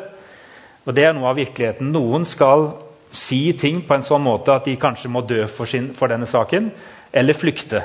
Og 0.87 0.95
det 0.95 1.03
er 1.05 1.13
noe 1.17 1.27
av 1.33 1.37
virkeligheten. 1.37 1.91
Noen 1.91 2.23
skal 2.25 2.69
si 3.11 3.51
ting 3.59 3.83
på 3.83 3.97
en 3.97 4.07
sånn 4.07 4.23
måte 4.23 4.55
at 4.55 4.69
de 4.69 4.77
kanskje 4.79 5.11
må 5.11 5.25
dø 5.27 5.43
for, 5.51 5.67
sin, 5.67 5.91
for 5.97 6.07
denne 6.07 6.29
saken, 6.29 6.71
eller 7.11 7.35
flykte. 7.35 7.83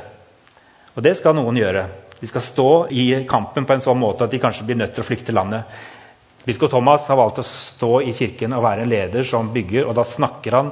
Og 0.95 1.03
det 1.03 1.17
skal 1.19 1.35
noen 1.37 1.59
gjøre. 1.59 1.83
De 2.21 2.31
skal 2.31 2.45
stå 2.47 2.71
i 2.95 3.09
kampen 3.29 3.67
på 3.67 3.75
en 3.75 3.83
sånn 3.85 4.01
måte 4.01 4.25
at 4.25 4.33
de 4.33 4.41
kanskje 4.41 4.65
blir 4.69 4.79
nødt 4.79 4.95
til 4.97 5.03
å 5.03 5.09
flykte 5.09 5.35
landet. 5.35 5.67
Biskop 6.47 6.71
Thomas 6.71 7.09
har 7.11 7.19
valgt 7.19 7.43
å 7.43 7.49
stå 7.49 8.05
i 8.07 8.15
kirken 8.15 8.55
og 8.55 8.63
være 8.65 8.87
en 8.87 8.93
leder 8.93 9.27
som 9.27 9.51
bygger. 9.53 9.89
og 9.89 9.99
Da 9.99 10.07
snakker 10.07 10.61
han 10.61 10.71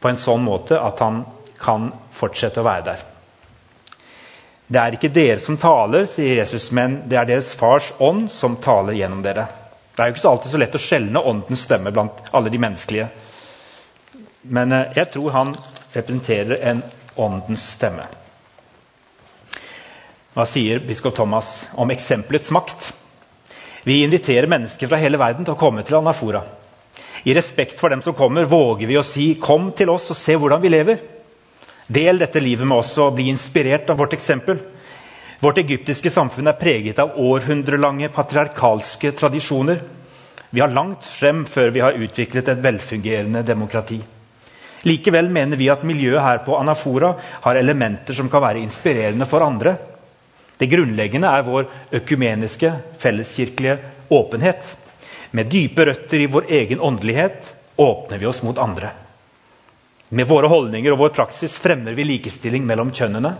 på 0.00 0.12
en 0.12 0.20
sånn 0.20 0.44
måte 0.44 0.76
at 0.76 1.00
han 1.00 1.24
kan 1.60 1.88
fortsette 2.12 2.60
å 2.60 2.68
være 2.68 2.84
der. 2.92 3.09
Det 4.70 4.78
er 4.78 4.94
ikke 4.94 5.10
dere 5.10 5.40
som 5.42 5.56
taler, 5.58 6.04
sier 6.06 6.38
Jesus, 6.38 6.68
men 6.70 7.00
det 7.10 7.18
er 7.18 7.26
deres 7.26 7.54
fars 7.58 7.88
ånd 7.98 8.28
som 8.30 8.54
taler 8.62 8.94
gjennom 8.94 9.24
dere. 9.24 9.48
Det 9.96 10.04
er 10.04 10.10
jo 10.10 10.14
ikke 10.14 10.22
så 10.22 10.30
alltid 10.30 10.52
så 10.52 10.60
lett 10.62 10.76
å 10.78 10.82
skjelne 10.84 11.22
åndens 11.26 11.64
stemme 11.66 11.90
blant 11.90 12.22
alle 12.30 12.52
de 12.54 12.60
menneskelige. 12.62 13.08
Men 14.54 14.72
eh, 14.72 14.94
jeg 15.00 15.10
tror 15.16 15.34
han 15.34 15.52
representerer 15.90 16.62
en 16.70 16.84
åndens 17.18 17.66
stemme. 17.74 18.06
Hva 20.38 20.46
sier 20.46 20.78
biskop 20.86 21.18
Thomas 21.18 21.50
om 21.74 21.90
eksempelets 21.90 22.54
makt? 22.54 22.92
Vi 23.82 24.04
inviterer 24.04 24.46
mennesker 24.46 24.86
fra 24.86 25.02
hele 25.02 25.18
verden 25.18 25.44
til 25.44 25.56
å 25.56 25.60
komme 25.60 25.82
til 25.82 25.98
Anafora. 25.98 26.44
I 27.26 27.34
respekt 27.34 27.80
for 27.80 27.90
dem 27.90 28.06
som 28.06 28.14
kommer, 28.14 28.46
våger 28.46 28.86
vi 28.86 28.96
å 28.96 29.04
si 29.04 29.34
'kom 29.34 29.72
til 29.72 29.90
oss 29.90 30.10
og 30.10 30.16
se 30.16 30.36
hvordan 30.36 30.62
vi 30.62 30.68
lever'. 30.68 31.19
Del 31.90 32.20
dette 32.22 32.38
livet 32.38 32.68
med 32.70 32.84
oss 32.84 32.92
og 33.02 33.16
bli 33.16 33.26
inspirert 33.32 33.88
av 33.90 33.98
vårt 33.98 34.12
eksempel. 34.14 34.60
Vårt 35.42 35.58
egyptiske 35.58 36.12
samfunn 36.14 36.46
er 36.46 36.58
preget 36.60 37.00
av 37.02 37.16
århundrelange 37.18 38.12
patriarkalske 38.14 39.10
tradisjoner. 39.18 39.80
Vi 40.54 40.62
har 40.62 40.70
langt 40.70 41.08
frem 41.08 41.42
før 41.50 41.72
vi 41.74 41.82
har 41.82 41.98
utviklet 41.98 42.52
et 42.52 42.62
velfungerende 42.62 43.42
demokrati. 43.42 43.98
Likevel 44.86 45.32
mener 45.34 45.58
vi 45.58 45.68
at 45.72 45.82
miljøet 45.84 46.22
her 46.22 46.44
på 46.46 46.54
Anafora 46.60 47.16
har 47.42 47.58
elementer 47.58 48.14
som 48.14 48.30
kan 48.30 48.46
være 48.46 48.62
inspirerende 48.62 49.26
for 49.26 49.42
andre. 49.42 49.74
Det 50.60 50.70
grunnleggende 50.70 51.26
er 51.26 51.42
vår 51.42 51.66
økumeniske, 51.98 52.70
felleskirkelige 53.02 53.78
åpenhet. 54.14 54.76
Med 55.34 55.50
dype 55.50 55.90
røtter 55.90 56.22
i 56.22 56.30
vår 56.30 56.52
egen 56.62 56.80
åndelighet 56.80 57.54
åpner 57.80 58.18
vi 58.22 58.30
oss 58.30 58.44
mot 58.46 58.58
andre. 58.62 58.94
Med 60.10 60.26
våre 60.26 60.48
holdninger 60.50 60.90
og 60.90 60.98
vår 61.04 61.12
praksis 61.14 61.54
fremmer 61.62 61.94
vi 61.94 62.02
likestilling 62.02 62.64
mellom 62.66 62.88
kjønnene. 62.90 63.30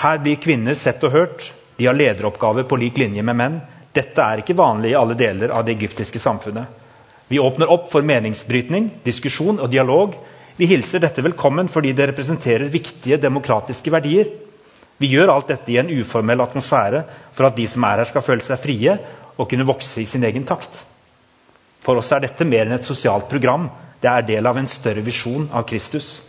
Her 0.00 0.20
blir 0.24 0.38
kvinner 0.40 0.76
sett 0.76 1.04
og 1.04 1.12
hørt. 1.12 1.50
De 1.76 1.84
har 1.84 1.96
lederoppgaver 1.96 2.64
på 2.64 2.78
lik 2.80 2.96
linje 2.96 3.24
med 3.24 3.36
menn. 3.36 3.58
Dette 3.92 4.24
er 4.24 4.40
ikke 4.40 4.56
vanlig 4.56 4.94
i 4.94 4.96
alle 4.96 5.16
deler 5.16 5.52
av 5.52 5.66
det 5.66 5.76
egyptiske 5.76 6.20
samfunnet. 6.20 6.64
Vi 7.28 7.40
åpner 7.42 7.68
opp 7.72 7.90
for 7.92 8.06
meningsbrytning, 8.06 8.88
diskusjon 9.04 9.60
og 9.60 9.68
dialog. 9.72 10.16
Vi 10.56 10.68
hilser 10.70 11.02
dette 11.04 11.24
velkommen 11.26 11.68
fordi 11.68 11.92
det 11.92 12.08
representerer 12.12 12.72
viktige 12.72 13.20
demokratiske 13.20 13.92
verdier. 13.92 14.32
Vi 14.96 15.10
gjør 15.12 15.34
alt 15.34 15.50
dette 15.52 15.72
i 15.74 15.80
en 15.80 15.92
uformell 15.92 16.40
atmosfære 16.40 17.02
for 17.36 17.50
at 17.50 17.56
de 17.56 17.66
som 17.68 17.84
er 17.84 18.00
her, 18.00 18.08
skal 18.08 18.24
føle 18.24 18.44
seg 18.46 18.62
frie 18.62 18.96
og 19.36 19.48
kunne 19.50 19.68
vokse 19.68 20.00
i 20.00 20.08
sin 20.08 20.24
egen 20.24 20.48
takt. 20.48 20.86
For 21.84 22.00
oss 22.00 22.14
er 22.16 22.24
dette 22.24 22.48
mer 22.48 22.64
enn 22.64 22.78
et 22.78 22.88
sosialt 22.88 23.28
program. 23.28 23.68
Det 24.00 24.10
er 24.10 24.26
del 24.28 24.46
av 24.46 24.58
en 24.58 24.68
større 24.68 25.04
visjon 25.04 25.48
av 25.52 25.64
Kristus. 25.68 26.20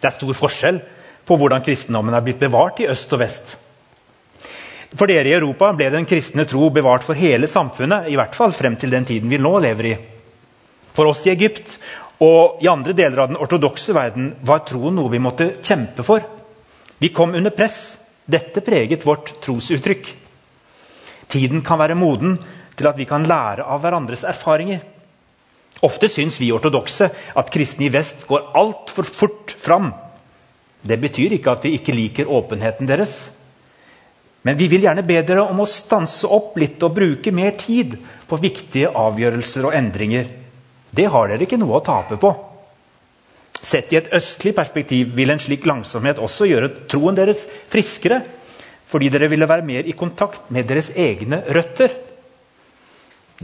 Det 0.00 0.10
er 0.10 0.16
stor 0.18 0.36
forskjell 0.36 0.80
på 1.24 1.36
hvordan 1.40 1.62
kristendommen 1.64 2.14
er 2.14 2.24
blitt 2.24 2.42
bevart 2.42 2.82
i 2.82 2.88
øst 2.90 3.12
og 3.16 3.22
vest. 3.22 3.54
For 4.94 5.10
dere 5.10 5.30
i 5.30 5.34
Europa 5.34 5.72
ble 5.74 5.88
den 5.90 6.06
kristne 6.06 6.44
tro 6.46 6.68
bevart 6.70 7.06
for 7.06 7.18
hele 7.18 7.48
samfunnet, 7.50 8.10
i 8.12 8.18
hvert 8.18 8.36
fall 8.36 8.52
frem 8.54 8.76
til 8.78 8.92
den 8.94 9.06
tiden 9.08 9.32
vi 9.32 9.40
nå 9.42 9.56
lever 9.64 9.88
i. 9.90 9.94
For 10.94 11.10
oss 11.10 11.24
i 11.26 11.32
Egypt 11.32 11.78
og 12.22 12.62
i 12.62 12.70
andre 12.70 12.94
deler 12.94 13.24
av 13.24 13.32
den 13.32 13.40
ortodokse 13.42 13.94
verden 13.96 14.30
var 14.46 14.62
troen 14.68 14.94
noe 14.94 15.10
vi 15.10 15.22
måtte 15.22 15.50
kjempe 15.64 16.04
for. 16.06 16.22
Vi 16.98 17.10
kom 17.10 17.34
under 17.34 17.50
press. 17.50 17.96
Dette 18.24 18.62
preget 18.64 19.02
vårt 19.04 19.34
trosuttrykk. 19.44 20.06
Tiden 21.28 21.64
kan 21.66 21.80
være 21.80 21.98
moden 21.98 22.38
til 22.78 22.88
at 22.88 22.96
vi 22.96 23.04
kan 23.08 23.26
lære 23.26 23.66
av 23.66 23.82
hverandres 23.82 24.22
erfaringer. 24.24 24.80
Ofte 25.82 26.08
syns 26.08 26.38
vi 26.40 26.52
ortodokse 26.54 27.08
at 27.34 27.50
kristne 27.52 27.88
i 27.88 27.92
vest 27.92 28.26
går 28.28 28.52
altfor 28.54 29.08
fort 29.08 29.54
fram. 29.58 29.90
Det 30.84 31.00
betyr 31.00 31.34
ikke 31.34 31.56
at 31.56 31.64
vi 31.64 31.74
ikke 31.78 31.96
liker 31.96 32.30
åpenheten 32.30 32.88
deres. 32.88 33.16
Men 34.44 34.58
vi 34.60 34.68
vil 34.68 34.84
gjerne 34.84 35.04
be 35.08 35.22
dere 35.24 35.46
om 35.48 35.62
å 35.64 35.68
stanse 35.68 36.28
opp 36.28 36.58
litt 36.60 36.82
og 36.84 36.92
bruke 36.98 37.32
mer 37.32 37.56
tid 37.56 37.96
på 38.28 38.38
viktige 38.42 38.90
avgjørelser 38.92 39.64
og 39.64 39.76
endringer. 39.76 40.28
Det 40.94 41.06
har 41.10 41.30
dere 41.30 41.46
ikke 41.46 41.58
noe 41.58 41.78
å 41.78 41.84
tape 41.84 42.18
på. 42.20 42.32
Sett 43.64 43.94
i 43.94 43.96
et 43.96 44.10
østlig 44.12 44.52
perspektiv 44.54 45.14
vil 45.16 45.32
en 45.32 45.40
slik 45.40 45.64
langsomhet 45.66 46.20
også 46.20 46.46
gjøre 46.50 46.68
troen 46.92 47.16
deres 47.16 47.46
friskere, 47.72 48.20
fordi 48.84 49.08
dere 49.08 49.30
ville 49.32 49.48
være 49.48 49.64
mer 49.64 49.88
i 49.88 49.96
kontakt 49.96 50.50
med 50.52 50.68
deres 50.68 50.92
egne 50.92 51.40
røtter. 51.48 51.94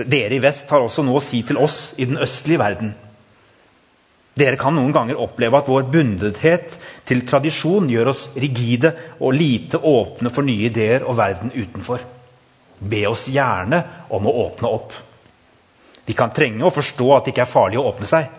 Dere 0.06 0.36
i 0.36 0.42
vest 0.42 0.70
har 0.70 0.84
også 0.84 1.04
noe 1.04 1.20
å 1.20 1.24
si 1.24 1.42
til 1.46 1.58
oss 1.60 1.94
i 1.98 2.06
den 2.08 2.20
østlige 2.20 2.60
verden. 2.62 2.92
Dere 4.40 4.56
kan 4.56 4.76
noen 4.76 4.92
ganger 4.94 5.18
oppleve 5.20 5.58
at 5.58 5.68
vår 5.68 5.88
bundethet 5.92 6.76
til 7.08 7.24
tradisjon 7.28 7.90
gjør 7.90 8.12
oss 8.12 8.28
rigide 8.38 8.92
og 9.18 9.34
lite 9.36 9.80
åpne 9.82 10.32
for 10.32 10.46
nye 10.46 10.70
ideer 10.70 11.04
og 11.04 11.18
verden 11.18 11.52
utenfor. 11.52 12.04
Be 12.80 13.02
oss 13.10 13.26
gjerne 13.28 13.82
om 14.08 14.28
å 14.28 14.36
åpne 14.46 14.70
opp. 14.70 14.94
Vi 16.06 16.16
kan 16.16 16.32
trenge 16.34 16.64
å 16.64 16.72
forstå 16.72 17.08
at 17.16 17.26
det 17.26 17.34
ikke 17.34 17.44
er 17.44 17.50
farlig 17.52 17.80
å 17.82 17.88
åpne 17.90 18.08
seg. 18.08 18.30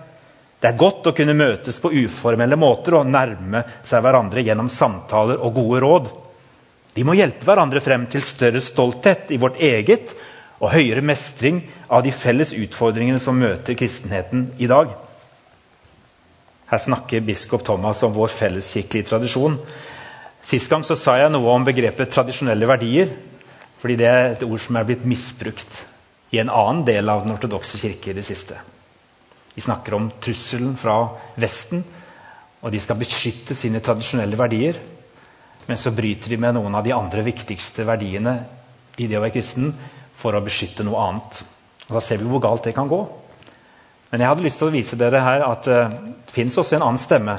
Det 0.62 0.70
er 0.70 0.80
godt 0.80 1.08
å 1.10 1.14
kunne 1.18 1.38
møtes 1.38 1.80
på 1.82 1.92
uformelle 2.04 2.58
måter 2.60 2.98
og 2.98 3.08
nærme 3.10 3.64
seg 3.88 4.04
hverandre 4.06 4.44
gjennom 4.46 4.70
samtaler 4.70 5.42
og 5.42 5.56
gode 5.58 5.80
råd. 5.82 6.10
Vi 6.94 7.06
må 7.08 7.16
hjelpe 7.18 7.48
hverandre 7.48 7.82
frem 7.84 8.08
til 8.12 8.26
større 8.26 8.62
stolthet 8.62 9.32
i 9.32 9.40
vårt 9.42 9.62
eget 9.64 10.14
og 10.62 10.70
høyere 10.76 11.02
mestring 11.02 11.64
av 11.90 12.04
de 12.06 12.14
felles 12.14 12.54
utfordringene 12.54 13.20
som 13.22 13.40
møter 13.42 13.78
kristenheten 13.78 14.52
i 14.62 14.70
dag. 14.70 14.92
Her 16.70 16.80
snakker 16.80 17.24
biskop 17.26 17.66
Thomas 17.68 18.04
om 18.06 18.14
vår 18.16 18.30
felleskirkelige 18.32 19.10
tradisjon. 19.10 19.58
Sist 20.46 20.70
gang 20.72 20.86
så 20.86 20.96
sa 20.96 21.18
jeg 21.20 21.34
noe 21.34 21.50
om 21.52 21.66
begrepet 21.66 22.14
tradisjonelle 22.14 22.70
verdier, 22.70 23.10
fordi 23.82 23.98
det 23.98 24.08
er 24.08 24.28
et 24.30 24.46
ord 24.46 24.62
som 24.62 24.78
er 24.78 24.86
blitt 24.88 25.08
misbrukt 25.10 25.82
i 26.32 26.40
en 26.40 26.54
annen 26.54 26.86
del 26.88 27.10
av 27.10 27.26
den 27.26 27.34
ortodokse 27.34 27.82
kirke 27.82 28.14
i 28.14 28.16
det 28.16 28.24
siste. 28.28 28.60
De 29.52 29.64
snakker 29.66 29.98
om 29.98 30.08
trusselen 30.22 30.78
fra 30.80 31.02
Vesten, 31.42 31.82
og 32.62 32.72
de 32.72 32.80
skal 32.80 33.00
beskytte 33.02 33.58
sine 33.58 33.82
tradisjonelle 33.84 34.38
verdier. 34.40 34.78
Men 35.68 35.80
så 35.82 35.92
bryter 35.94 36.30
de 36.32 36.38
med 36.40 36.56
noen 36.56 36.78
av 36.78 36.86
de 36.86 36.94
andre 36.96 37.26
viktigste 37.26 37.84
verdiene 37.88 38.38
i 39.02 39.10
det 39.10 39.18
å 39.18 39.24
være 39.26 39.36
kristen 39.36 39.74
for 40.16 40.36
å 40.36 40.44
beskytte 40.44 40.86
noe 40.88 41.00
annet. 41.08 41.42
Og 41.88 41.96
Da 41.98 42.02
ser 42.04 42.22
vi 42.22 42.30
hvor 42.30 42.44
galt 42.44 42.64
det 42.64 42.76
kan 42.76 42.90
gå. 42.90 43.02
Men 44.12 44.22
jeg 44.22 44.30
hadde 44.30 44.44
lyst 44.44 44.60
til 44.60 44.68
å 44.68 44.74
vise 44.74 45.00
dere 45.00 45.24
her 45.24 45.44
at 45.48 45.68
uh, 45.72 45.90
det 46.26 46.36
fins 46.36 46.58
også 46.58 46.76
en 46.76 46.86
annen 46.90 47.00
stemme 47.00 47.38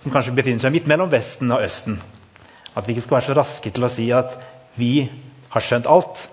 som 0.00 0.12
kanskje 0.12 0.34
befinner 0.36 0.60
seg 0.60 0.72
midt 0.72 0.88
mellom 0.88 1.10
Vesten 1.12 1.52
og 1.52 1.64
Østen. 1.64 1.98
At 2.74 2.86
vi 2.86 2.94
ikke 2.94 3.06
skal 3.06 3.18
være 3.18 3.28
så 3.28 3.36
raske 3.38 3.72
til 3.72 3.84
å 3.84 3.92
si 3.92 4.10
at 4.12 4.34
vi 4.76 5.06
har 5.52 5.64
skjønt 5.64 5.88
alt. 5.88 6.26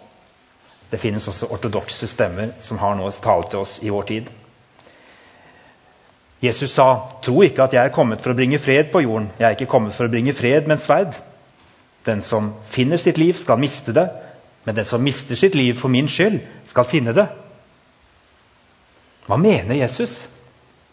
Det 0.91 0.99
finnes 0.99 1.27
også 1.27 1.51
ortodokse 1.55 2.07
stemmer 2.09 2.55
som 2.63 2.79
har 2.81 2.97
noe 2.99 3.11
å 3.11 3.19
tale 3.23 3.47
til 3.51 3.61
oss 3.63 3.77
i 3.83 3.91
vår 3.93 4.07
tid. 4.09 4.31
Jesus 6.41 6.73
sa, 6.73 7.07
'Tro 7.21 7.43
ikke 7.45 7.63
at 7.63 7.73
jeg 7.73 7.85
er 7.85 7.93
kommet 7.93 8.21
for 8.21 8.33
å 8.33 8.35
bringe 8.35 8.59
fred 8.59 8.91
på 8.91 9.03
jorden.' 9.03 9.29
'Jeg 9.37 9.45
er 9.45 9.55
ikke 9.55 9.71
kommet 9.71 9.93
for 9.93 10.05
å 10.05 10.11
bringe 10.11 10.33
fred, 10.33 10.67
men 10.67 10.77
sverd.' 10.77 11.21
'Den 12.05 12.21
som 12.21 12.53
finner 12.67 12.97
sitt 12.97 13.17
liv, 13.17 13.33
skal 13.37 13.59
miste 13.59 13.93
det.' 13.93 14.09
'Men 14.63 14.75
den 14.75 14.85
som 14.85 15.03
mister 15.03 15.35
sitt 15.35 15.55
liv 15.55 15.73
for 15.73 15.89
min 15.89 16.07
skyld, 16.07 16.39
skal 16.67 16.85
finne 16.85 17.13
det.' 17.13 17.27
Hva 19.25 19.37
mener 19.37 19.75
Jesus? 19.75 20.27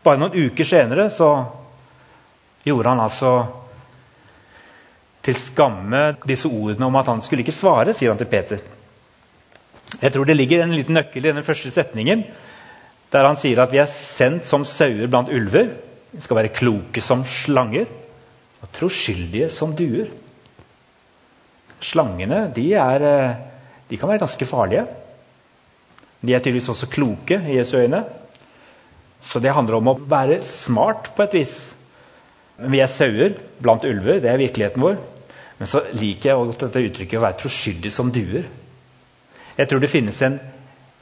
Bare 0.05 0.19
noen 0.19 0.37
uker 0.37 0.65
senere 0.65 1.11
så 1.11 1.31
gjorde 2.65 2.89
han 2.89 3.01
altså 3.01 3.33
til 5.23 5.35
skamme 5.35 6.17
disse 6.29 6.49
ordene 6.49 6.87
om 6.87 6.97
at 6.97 7.09
han 7.11 7.23
skulle 7.23 7.45
ikke 7.45 7.57
svare, 7.57 7.95
sier 7.95 8.13
han 8.13 8.21
til 8.21 8.31
Peter. 8.31 8.61
Jeg 10.01 10.13
tror 10.13 10.25
det 10.29 10.37
ligger 10.37 10.63
en 10.63 10.77
liten 10.77 10.95
nøkkel 10.95 11.25
i 11.25 11.33
den 11.33 11.45
første 11.45 11.73
setningen 11.73 12.25
der 13.13 13.25
han 13.25 13.39
sier 13.41 13.63
at 13.63 13.73
vi 13.73 13.81
er 13.81 13.89
sendt 13.89 14.49
som 14.49 14.67
sauer 14.69 15.09
blant 15.09 15.31
ulver. 15.33 15.71
Vi 16.13 16.21
skal 16.21 16.43
være 16.43 16.53
kloke 16.53 17.01
som 17.05 17.25
slanger 17.25 17.89
og 18.61 18.73
troskyldige 18.75 19.49
som 19.55 19.73
duer. 19.77 20.11
Slangene 21.81 22.49
de, 22.55 22.67
er, 22.75 23.05
eh, 23.07 23.37
de 23.89 23.97
kan 23.97 24.11
være 24.11 24.23
ganske 24.23 24.47
farlige. 24.49 24.87
De 26.21 26.35
er 26.35 26.43
tydeligvis 26.43 26.69
også 26.69 26.91
kloke 26.91 27.39
i 27.49 27.57
Jesu 27.57 27.77
øyne. 27.79 28.03
Så 29.23 29.41
det 29.41 29.55
handler 29.55 29.79
om 29.79 29.93
å 29.93 29.99
være 30.09 30.43
smart 30.47 31.13
på 31.17 31.25
et 31.27 31.37
vis. 31.41 31.55
Vi 32.59 32.81
er 32.83 32.91
sauer 32.91 33.37
blant 33.63 33.87
ulver. 33.87 34.21
Det 34.23 34.31
er 34.31 34.41
virkeligheten 34.41 34.83
vår. 34.83 34.99
Men 35.59 35.71
så 35.71 35.83
liker 35.93 36.31
jeg 36.31 36.49
godt 36.51 36.65
dette 36.67 36.85
uttrykket 36.87 37.19
å 37.19 37.25
være 37.25 37.41
troskyldig 37.41 37.93
som 37.93 38.13
duer. 38.15 38.47
Jeg 39.59 39.71
tror 39.71 39.83
det 39.83 39.91
finnes 39.91 40.21
en, 40.23 40.39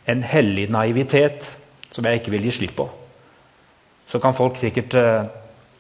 en 0.09 0.23
hellig 0.25 0.71
naivitet 0.73 1.45
som 1.93 2.07
jeg 2.07 2.21
ikke 2.21 2.33
vil 2.33 2.49
gi 2.49 2.55
slipp 2.59 2.77
på. 2.79 2.87
Så 4.09 4.21
kan 4.23 4.37
folk 4.37 4.57
sikkert 4.61 4.97
uh, 4.97 5.27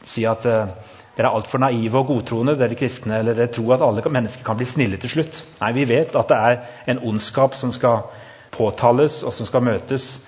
si 0.04 0.26
at 0.28 0.44
uh, 0.48 0.68
dere 1.16 1.30
er 1.30 1.38
altfor 1.38 1.62
naive 1.62 1.96
og 1.96 2.11
godtroende, 2.11 2.58
dere 2.61 2.76
kristne, 2.76 3.23
eller 3.23 3.37
dere 3.37 3.52
tror 3.52 3.76
at 3.76 3.85
alle 3.87 4.04
mennesker 4.04 4.44
kan 4.44 4.58
bli 4.58 4.66
snille 4.68 4.99
til 5.00 5.14
slutt. 5.14 5.38
Nei, 5.62 5.73
vi 5.78 5.87
vet 5.88 6.16
at 6.18 6.28
det 6.28 6.37
er 6.37 6.58
en 6.92 7.00
ondskap 7.08 7.56
som 7.56 7.73
skal 7.73 8.04
påtales, 8.52 9.23
og 9.25 9.32
som 9.32 9.49
skal 9.49 9.64
møtes. 9.64 10.18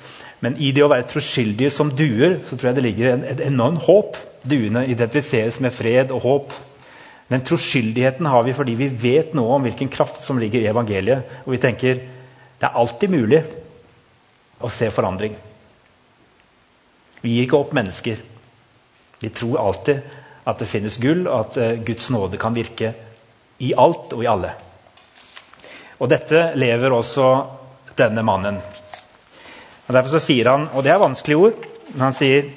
Men 0.40 0.56
i 0.56 0.70
det 0.72 0.84
å 0.84 0.88
være 0.88 1.08
troskyldige 1.10 1.70
som 1.74 1.90
duer, 1.92 2.38
så 2.46 2.56
tror 2.56 2.70
jeg 2.70 2.78
det 2.78 2.86
ligger 2.86 3.12
en, 3.12 3.26
et 3.28 3.42
enormt 3.44 3.84
håp. 3.84 4.16
Duene 4.48 4.86
identifiseres 4.88 5.58
med 5.60 5.74
fred 5.76 6.14
og 6.14 6.22
håp. 6.24 6.54
Den 7.28 7.44
troskyldigheten 7.44 8.28
har 8.30 8.46
vi 8.46 8.54
fordi 8.56 8.76
vi 8.78 8.88
vet 8.88 9.34
noe 9.36 9.58
om 9.58 9.66
hvilken 9.66 9.90
kraft 9.92 10.22
som 10.24 10.38
ligger 10.40 10.62
i 10.62 10.70
evangeliet. 10.70 11.42
Og 11.44 11.52
vi 11.52 11.60
tenker 11.60 12.00
det 12.58 12.66
er 12.66 12.78
alltid 12.80 13.12
mulig 13.12 13.42
å 14.64 14.70
se 14.72 14.88
forandring. 14.90 15.36
Vi 17.20 17.34
gir 17.34 17.44
ikke 17.44 17.60
opp 17.60 17.74
mennesker. 17.76 18.22
Vi 19.18 19.30
tror 19.34 19.60
alltid 19.60 20.00
at 20.48 20.62
det 20.62 20.70
finnes 20.70 20.96
gull, 21.02 21.26
og 21.26 21.40
at 21.42 21.58
uh, 21.60 21.84
Guds 21.84 22.08
nåde 22.14 22.40
kan 22.40 22.56
virke 22.56 22.94
i 23.58 23.74
alt 23.76 24.14
og 24.16 24.24
i 24.24 24.30
alle. 24.30 24.52
Og 25.98 26.10
dette 26.10 26.52
lever 26.56 26.94
også 26.94 27.28
denne 27.98 28.22
mannen. 28.22 28.60
Og 29.88 29.94
Derfor 29.94 30.14
så 30.14 30.22
sier 30.22 30.50
han, 30.52 30.68
og 30.72 30.84
det 30.84 30.92
er 30.92 31.02
vanskelige 31.02 31.48
ord, 31.48 31.68
men 31.92 32.08
han 32.08 32.16
sier 32.16 32.50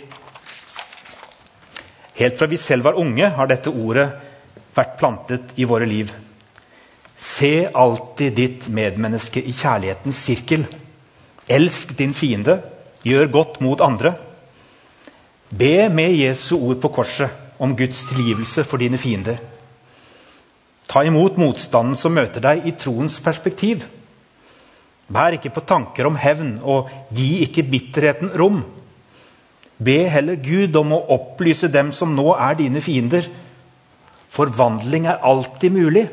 Helt 2.22 2.36
fra 2.38 2.46
vi 2.46 2.58
selv 2.60 2.86
var 2.86 3.00
unge, 3.02 3.32
har 3.34 3.48
dette 3.50 3.72
ordet 3.72 4.04
vært 4.76 4.98
plantet 5.00 5.56
i 5.58 5.66
våre 5.66 5.88
liv. 5.90 6.12
Se 7.18 7.64
alltid 7.66 8.36
ditt 8.38 8.68
medmenneske 8.70 9.42
i 9.42 9.54
kjærlighetens 9.56 10.20
sirkel. 10.28 10.68
Elsk 11.50 11.96
din 11.98 12.14
fiende. 12.14 12.60
Gjør 13.02 13.32
godt 13.34 13.58
mot 13.66 13.82
andre. 13.82 14.12
Be 15.50 15.88
med 15.90 16.14
Jesu 16.20 16.60
ord 16.60 16.78
på 16.84 16.92
korset 17.00 17.51
om 17.62 17.76
Guds 17.78 18.04
tilgivelse 18.10 18.66
for 18.66 18.82
dine 18.82 18.98
fiender. 18.98 19.38
Ta 20.90 21.06
imot 21.08 21.38
motstanden 21.40 21.96
som 21.96 22.16
møter 22.18 22.44
deg, 22.44 22.66
i 22.66 22.74
troens 22.76 23.20
perspektiv. 23.24 23.86
Bær 25.12 25.38
ikke 25.38 25.54
på 25.54 25.64
tanker 25.68 26.10
om 26.10 26.18
hevn, 26.20 26.58
og 26.64 26.90
gi 27.14 27.44
ikke 27.46 27.68
bitterheten 27.70 28.34
rom. 28.40 28.64
Be 29.82 30.04
heller 30.10 30.42
Gud 30.42 30.76
om 30.78 30.92
å 30.98 31.06
opplyse 31.16 31.70
dem 31.72 31.94
som 31.96 32.16
nå 32.16 32.34
er 32.36 32.58
dine 32.60 32.84
fiender, 32.84 33.30
Forvandling 34.32 35.10
er 35.12 35.20
alltid 35.28 35.74
mulig. 35.76 36.06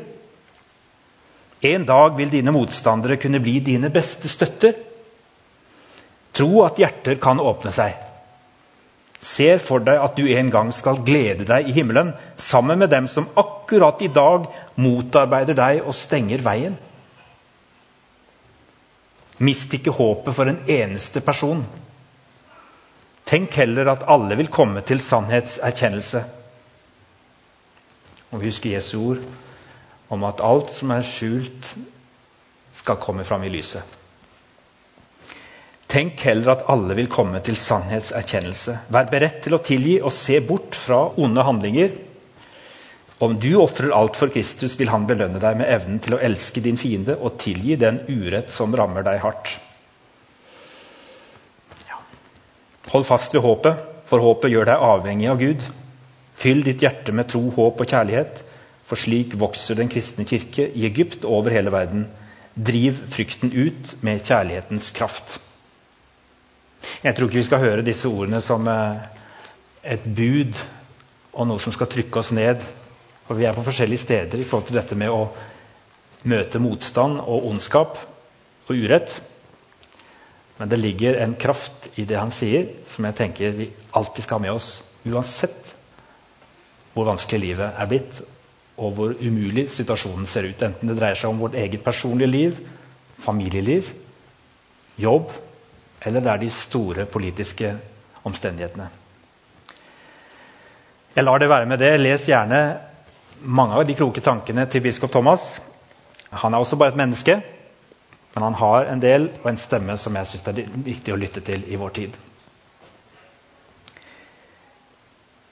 En 1.63 1.85
dag 1.87 2.17
vil 2.17 2.31
dine 2.31 2.51
motstandere 2.51 3.15
kunne 3.19 3.39
bli 3.39 3.59
dine 3.63 3.87
beste 3.91 4.27
støtter. 4.27 4.75
Tro 6.35 6.63
at 6.65 6.79
hjerter 6.79 7.15
kan 7.19 7.39
åpne 7.39 7.71
seg. 7.75 7.95
Ser 9.19 9.59
for 9.59 9.83
deg 9.83 9.99
at 9.99 10.15
du 10.15 10.29
en 10.31 10.51
gang 10.51 10.69
skal 10.71 11.01
glede 11.03 11.43
deg 11.47 11.67
i 11.67 11.75
himmelen 11.75 12.13
sammen 12.39 12.79
med 12.79 12.91
dem 12.93 13.07
som 13.11 13.27
akkurat 13.39 13.99
i 14.01 14.11
dag 14.15 14.47
motarbeider 14.79 15.57
deg 15.59 15.81
og 15.83 15.95
stenger 15.97 16.43
veien. 16.45 16.77
Mist 19.43 19.75
ikke 19.75 19.95
håpet 19.95 20.35
for 20.35 20.51
en 20.51 20.63
eneste 20.67 21.23
person. 21.23 21.65
Tenk 23.27 23.53
heller 23.59 23.91
at 23.91 24.07
alle 24.09 24.39
vil 24.39 24.51
komme 24.51 24.81
til 24.87 25.03
sannhetserkjennelse. 25.03 26.23
Og 28.31 28.41
vi 28.41 28.49
husker 28.49 28.75
Jesu 28.75 28.97
ord 29.03 29.23
om 30.09 30.25
at 30.25 30.41
alt 30.43 30.71
som 30.73 30.91
er 30.95 31.05
skjult, 31.05 31.75
skal 32.79 32.97
komme 33.01 33.25
fram 33.27 33.43
i 33.43 33.51
lyset. 33.51 33.98
Tenk 35.89 36.21
heller 36.21 36.51
at 36.53 36.67
alle 36.69 36.93
vil 36.93 37.07
komme 37.09 37.39
til 37.41 37.57
sannhetserkjennelse. 37.57 38.75
Vær 38.93 39.07
beredt 39.09 39.39
til 39.45 39.55
å 39.57 39.61
tilgi 39.65 39.95
og 40.03 40.13
se 40.13 40.37
bort 40.45 40.77
fra 40.77 41.07
onde 41.17 41.45
handlinger. 41.47 41.95
Om 43.25 43.33
du 43.41 43.49
ofrer 43.59 43.89
alt 43.97 44.19
for 44.19 44.29
Kristus, 44.31 44.77
vil 44.79 44.91
han 44.93 45.07
belønne 45.09 45.41
deg 45.41 45.57
med 45.57 45.67
evnen 45.67 45.97
til 46.03 46.15
å 46.15 46.21
elske 46.23 46.61
din 46.63 46.77
fiende 46.79 47.17
og 47.17 47.39
tilgi 47.41 47.75
den 47.81 48.03
urett 48.05 48.53
som 48.53 48.75
rammer 48.77 49.03
deg 49.07 49.17
hardt. 49.25 49.55
Ja. 51.89 51.97
Hold 52.93 53.09
fast 53.09 53.33
ved 53.33 53.43
håpet, 53.43 53.81
for 54.07 54.21
håpet 54.23 54.53
gjør 54.53 54.69
deg 54.69 54.87
avhengig 54.91 55.33
av 55.33 55.41
Gud. 55.41 55.67
Fyll 56.39 56.63
ditt 56.69 56.85
hjerte 56.85 57.17
med 57.17 57.33
tro, 57.33 57.47
håp 57.57 57.81
og 57.81 57.89
kjærlighet, 57.89 58.45
for 58.85 58.97
slik 58.97 59.33
vokser 59.41 59.81
den 59.81 59.89
kristne 59.89 60.29
kirke 60.29 60.69
i 60.69 60.85
Egypt 60.85 61.25
og 61.25 61.41
over 61.41 61.57
hele 61.57 61.73
verden. 61.73 62.07
Driv 62.53 63.07
frykten 63.09 63.51
ut 63.57 63.97
med 64.05 64.21
kjærlighetens 64.21 64.93
kraft. 64.93 65.39
Jeg 66.99 67.15
tror 67.15 67.29
ikke 67.29 67.39
vi 67.39 67.47
skal 67.47 67.63
høre 67.63 67.85
disse 67.85 68.09
ordene 68.11 68.41
som 68.43 68.65
eh, 68.67 68.97
et 69.95 70.03
bud 70.03 70.57
og 71.31 71.47
noe 71.47 71.61
som 71.63 71.71
skal 71.71 71.87
trykke 71.87 72.19
oss 72.19 72.33
ned. 72.35 72.65
For 73.27 73.39
vi 73.39 73.45
er 73.47 73.55
på 73.55 73.63
forskjellige 73.63 74.03
steder 74.03 74.41
i 74.41 74.47
forhold 74.47 74.67
til 74.67 74.79
dette 74.79 74.97
med 74.99 75.13
å 75.13 75.29
møte 76.27 76.59
motstand 76.59 77.21
og 77.21 77.47
ondskap 77.47 77.95
og 78.67 78.75
urett. 78.75 79.13
Men 80.59 80.67
det 80.67 80.81
ligger 80.81 81.21
en 81.23 81.37
kraft 81.39 81.87
i 81.95 82.03
det 82.03 82.19
han 82.19 82.35
sier, 82.35 82.67
som 82.91 83.07
jeg 83.07 83.15
tenker 83.15 83.55
vi 83.55 83.69
alltid 83.95 84.25
skal 84.25 84.41
ha 84.41 84.47
med 84.49 84.57
oss. 84.57 84.71
Uansett 85.07 85.71
hvor 86.91 87.07
vanskelig 87.07 87.39
livet 87.45 87.79
er 87.79 87.87
blitt, 87.87 88.19
og 88.79 88.97
hvor 88.97 89.13
umulig 89.23 89.69
situasjonen 89.71 90.27
ser 90.27 90.49
ut. 90.49 90.67
Enten 90.67 90.91
det 90.91 90.97
dreier 90.99 91.15
seg 91.15 91.31
om 91.31 91.39
vårt 91.39 91.55
eget 91.55 91.83
personlige 91.85 92.33
liv, 92.33 92.59
familieliv, 93.23 93.93
jobb, 94.99 95.31
eller 96.05 96.23
det 96.23 96.31
er 96.31 96.37
de 96.37 96.49
store 96.51 97.05
politiske 97.05 97.73
omstendighetene. 98.23 98.89
Jeg 101.15 101.23
lar 101.23 101.37
det 101.37 101.49
være 101.49 101.65
med 101.65 101.77
det. 101.81 101.99
Les 101.99 102.27
gjerne 102.29 102.59
mange 103.41 103.75
av 103.75 103.87
de 103.87 103.95
kloke 103.95 104.21
tankene 104.21 104.65
til 104.69 104.81
biskop 104.81 105.11
Thomas. 105.11 105.61
Han 106.31 106.53
er 106.53 106.57
også 106.57 106.77
bare 106.77 106.93
et 106.93 106.99
menneske, 106.99 107.35
men 108.35 108.43
han 108.43 108.53
har 108.53 108.85
en 108.91 109.01
del 109.01 109.29
og 109.43 109.49
en 109.49 109.57
stemme 109.57 109.97
som 109.97 110.15
jeg 110.15 110.27
syns 110.29 110.47
er 110.47 110.61
viktig 110.85 111.13
å 111.13 111.19
lytte 111.19 111.41
til 111.41 111.65
i 111.67 111.79
vår 111.79 111.95
tid. 111.97 112.17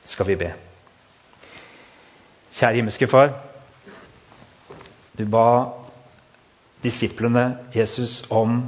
Skal 0.08 0.28
vi 0.28 0.38
be. 0.40 0.54
Kjære 2.58 2.80
himmelske 2.80 3.08
Far. 3.08 3.34
Du 5.18 5.26
ba 5.26 5.48
disiplene 6.84 7.58
Jesus 7.76 8.24
om 8.30 8.62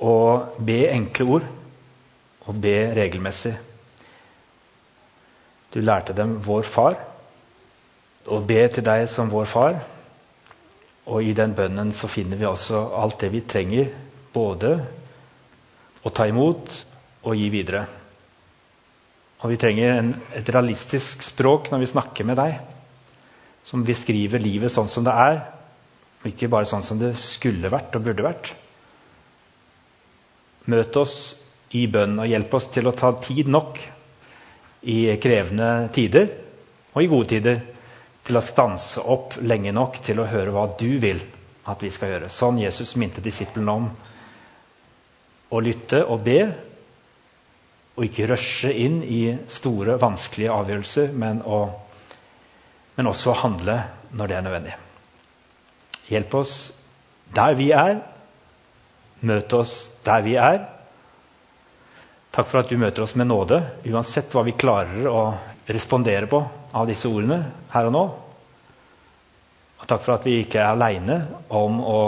å 0.00 0.14
be 0.58 0.82
enkle 0.90 1.26
ord 1.36 1.48
og 2.46 2.60
be 2.60 2.76
regelmessig. 2.96 3.54
Du 5.70 5.80
lærte 5.80 6.16
dem 6.16 6.40
'vår 6.40 6.62
far' 6.62 6.98
og 8.26 8.46
be 8.46 8.68
til 8.68 8.84
deg 8.84 9.08
som 9.08 9.30
vår 9.30 9.44
far. 9.44 9.78
Og 11.10 11.24
i 11.24 11.32
den 11.32 11.54
bønnen 11.56 11.92
så 11.96 12.08
finner 12.10 12.36
vi 12.36 12.46
også 12.46 12.82
alt 13.00 13.20
det 13.20 13.32
vi 13.32 13.40
trenger, 13.40 13.88
både 14.32 14.74
å 16.04 16.12
ta 16.14 16.26
imot 16.30 16.76
og 17.22 17.36
gi 17.36 17.48
videre. 17.52 17.84
Og 19.40 19.50
vi 19.50 19.56
trenger 19.56 19.96
en, 19.96 20.12
et 20.36 20.48
realistisk 20.52 21.24
språk 21.24 21.70
når 21.72 21.82
vi 21.82 21.90
snakker 21.94 22.28
med 22.28 22.36
deg, 22.36 22.58
som 23.64 23.84
beskriver 23.84 24.42
livet 24.42 24.72
sånn 24.72 24.88
som 24.88 25.04
det 25.06 25.14
er, 25.16 25.40
og 26.20 26.28
ikke 26.28 26.50
bare 26.52 26.68
sånn 26.68 26.84
som 26.84 27.00
det 27.00 27.14
skulle 27.18 27.72
vært 27.72 27.96
og 27.96 28.04
burde 28.04 28.26
vært. 28.26 28.52
Møt 30.68 30.96
oss 31.00 31.16
i 31.76 31.86
bønn 31.86 32.18
og 32.20 32.28
hjelp 32.28 32.54
oss 32.58 32.68
til 32.74 32.90
å 32.90 32.96
ta 32.96 33.12
tid 33.22 33.48
nok 33.48 33.78
i 34.90 35.16
krevende 35.22 35.88
tider 35.94 36.28
og 36.92 37.02
i 37.02 37.10
gode 37.10 37.30
tider 37.30 37.60
til 38.26 38.38
å 38.38 38.44
stanse 38.44 39.02
opp 39.12 39.38
lenge 39.42 39.72
nok 39.72 40.00
til 40.04 40.20
å 40.20 40.28
høre 40.28 40.52
hva 40.54 40.66
du 40.80 40.90
vil 41.02 41.20
at 41.70 41.82
vi 41.84 41.90
skal 41.92 42.14
gjøre. 42.14 42.32
Sånn 42.32 42.58
Jesus 42.60 42.96
minte 43.00 43.22
disiplene 43.24 43.76
om. 43.76 43.86
Å 45.50 45.60
lytte 45.62 46.02
og 46.06 46.20
be 46.26 46.40
og 47.96 48.06
ikke 48.06 48.28
rushe 48.30 48.70
inn 48.72 49.00
i 49.04 49.22
store, 49.50 49.98
vanskelige 50.00 50.54
avgjørelser, 50.54 51.10
men, 51.12 51.42
å, 51.44 51.66
men 52.96 53.10
også 53.10 53.34
handle 53.42 53.76
når 54.16 54.30
det 54.30 54.36
er 54.36 54.46
nødvendig. 54.46 54.76
Hjelp 56.10 56.36
oss 56.38 56.54
der 57.34 57.58
vi 57.58 57.68
er. 57.76 57.98
Møt 59.26 59.52
oss 59.52 59.74
der 60.06 60.24
vi 60.24 60.36
er. 60.40 60.62
Takk 62.30 62.48
for 62.48 62.62
at 62.62 62.70
du 62.70 62.78
møter 62.78 63.04
oss 63.04 63.16
med 63.18 63.28
nåde, 63.28 63.58
uansett 63.90 64.32
hva 64.32 64.44
vi 64.46 64.56
klarer 64.56 65.08
å 65.10 65.22
respondere 65.70 66.28
på 66.30 66.40
av 66.72 66.86
disse 66.88 67.10
ordene 67.10 67.40
her 67.72 67.88
og 67.90 67.94
nå. 67.94 68.04
Og 69.80 69.88
takk 69.88 70.04
for 70.04 70.16
at 70.16 70.26
vi 70.28 70.40
ikke 70.44 70.60
er 70.62 70.70
aleine 70.70 71.20
om 71.48 71.80
å 71.82 72.02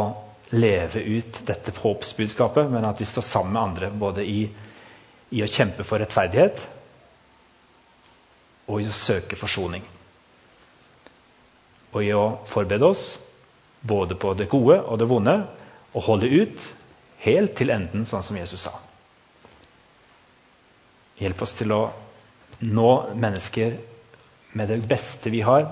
leve 0.52 1.00
ut 1.00 1.40
dette 1.48 1.72
håpsbudskapet, 1.74 2.68
men 2.70 2.84
at 2.86 3.00
vi 3.00 3.08
står 3.08 3.24
sammen 3.26 3.56
med 3.56 3.62
andre 3.62 3.90
både 3.90 4.26
i 4.28 4.42
i 5.32 5.40
å 5.40 5.48
kjempe 5.48 5.84
for 5.86 6.02
rettferdighet 6.02 6.60
og 8.68 8.82
i 8.82 8.88
å 8.88 8.94
søke 8.94 9.36
forsoning. 9.38 9.84
Og 11.92 12.04
i 12.04 12.12
å 12.16 12.24
forberede 12.48 12.88
oss 12.88 13.06
både 13.80 14.16
på 14.16 14.32
det 14.38 14.48
gode 14.52 14.78
og 14.80 15.00
det 15.00 15.08
vonde, 15.10 15.34
og 15.92 16.06
holde 16.06 16.30
ut 16.30 16.68
helt 17.24 17.54
til 17.58 17.70
enden, 17.74 18.06
sånn 18.08 18.24
som 18.24 18.36
Jesus 18.38 18.66
sa. 18.66 18.72
Hjelp 21.22 21.42
oss 21.44 21.54
til 21.58 21.74
å 21.74 21.82
nå 22.66 22.90
mennesker 23.18 23.76
med 24.58 24.70
det 24.70 24.80
beste 24.88 25.30
vi 25.32 25.42
har 25.46 25.66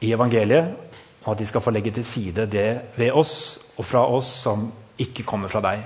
i 0.00 0.12
evangeliet, 0.12 0.72
og 1.20 1.34
at 1.34 1.42
de 1.42 1.48
skal 1.48 1.62
få 1.64 1.72
legge 1.74 1.92
til 1.92 2.06
side 2.06 2.46
det 2.48 2.68
ved 2.96 3.12
oss 3.12 3.34
og 3.76 3.84
fra 3.84 4.06
oss 4.08 4.30
som 4.46 4.70
ikke 5.00 5.26
kommer 5.28 5.52
fra 5.52 5.60
deg, 5.64 5.84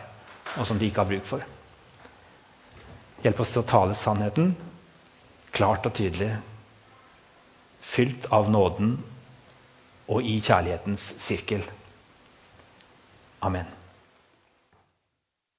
og 0.59 0.67
som 0.67 0.79
de 0.79 0.87
ikke 0.87 1.03
har 1.03 1.11
bruk 1.11 1.27
for. 1.27 1.43
Hjelp 3.25 3.41
oss 3.41 3.55
til 3.55 3.65
å 3.65 3.69
tale 3.69 3.99
sannheten 3.99 4.53
klart 5.55 5.87
og 5.87 5.95
tydelig, 5.95 6.33
fylt 7.85 8.27
av 8.35 8.51
nåden 8.51 8.97
og 10.11 10.27
i 10.27 10.41
kjærlighetens 10.43 11.15
sirkel. 11.23 11.63
Amen. 13.45 13.84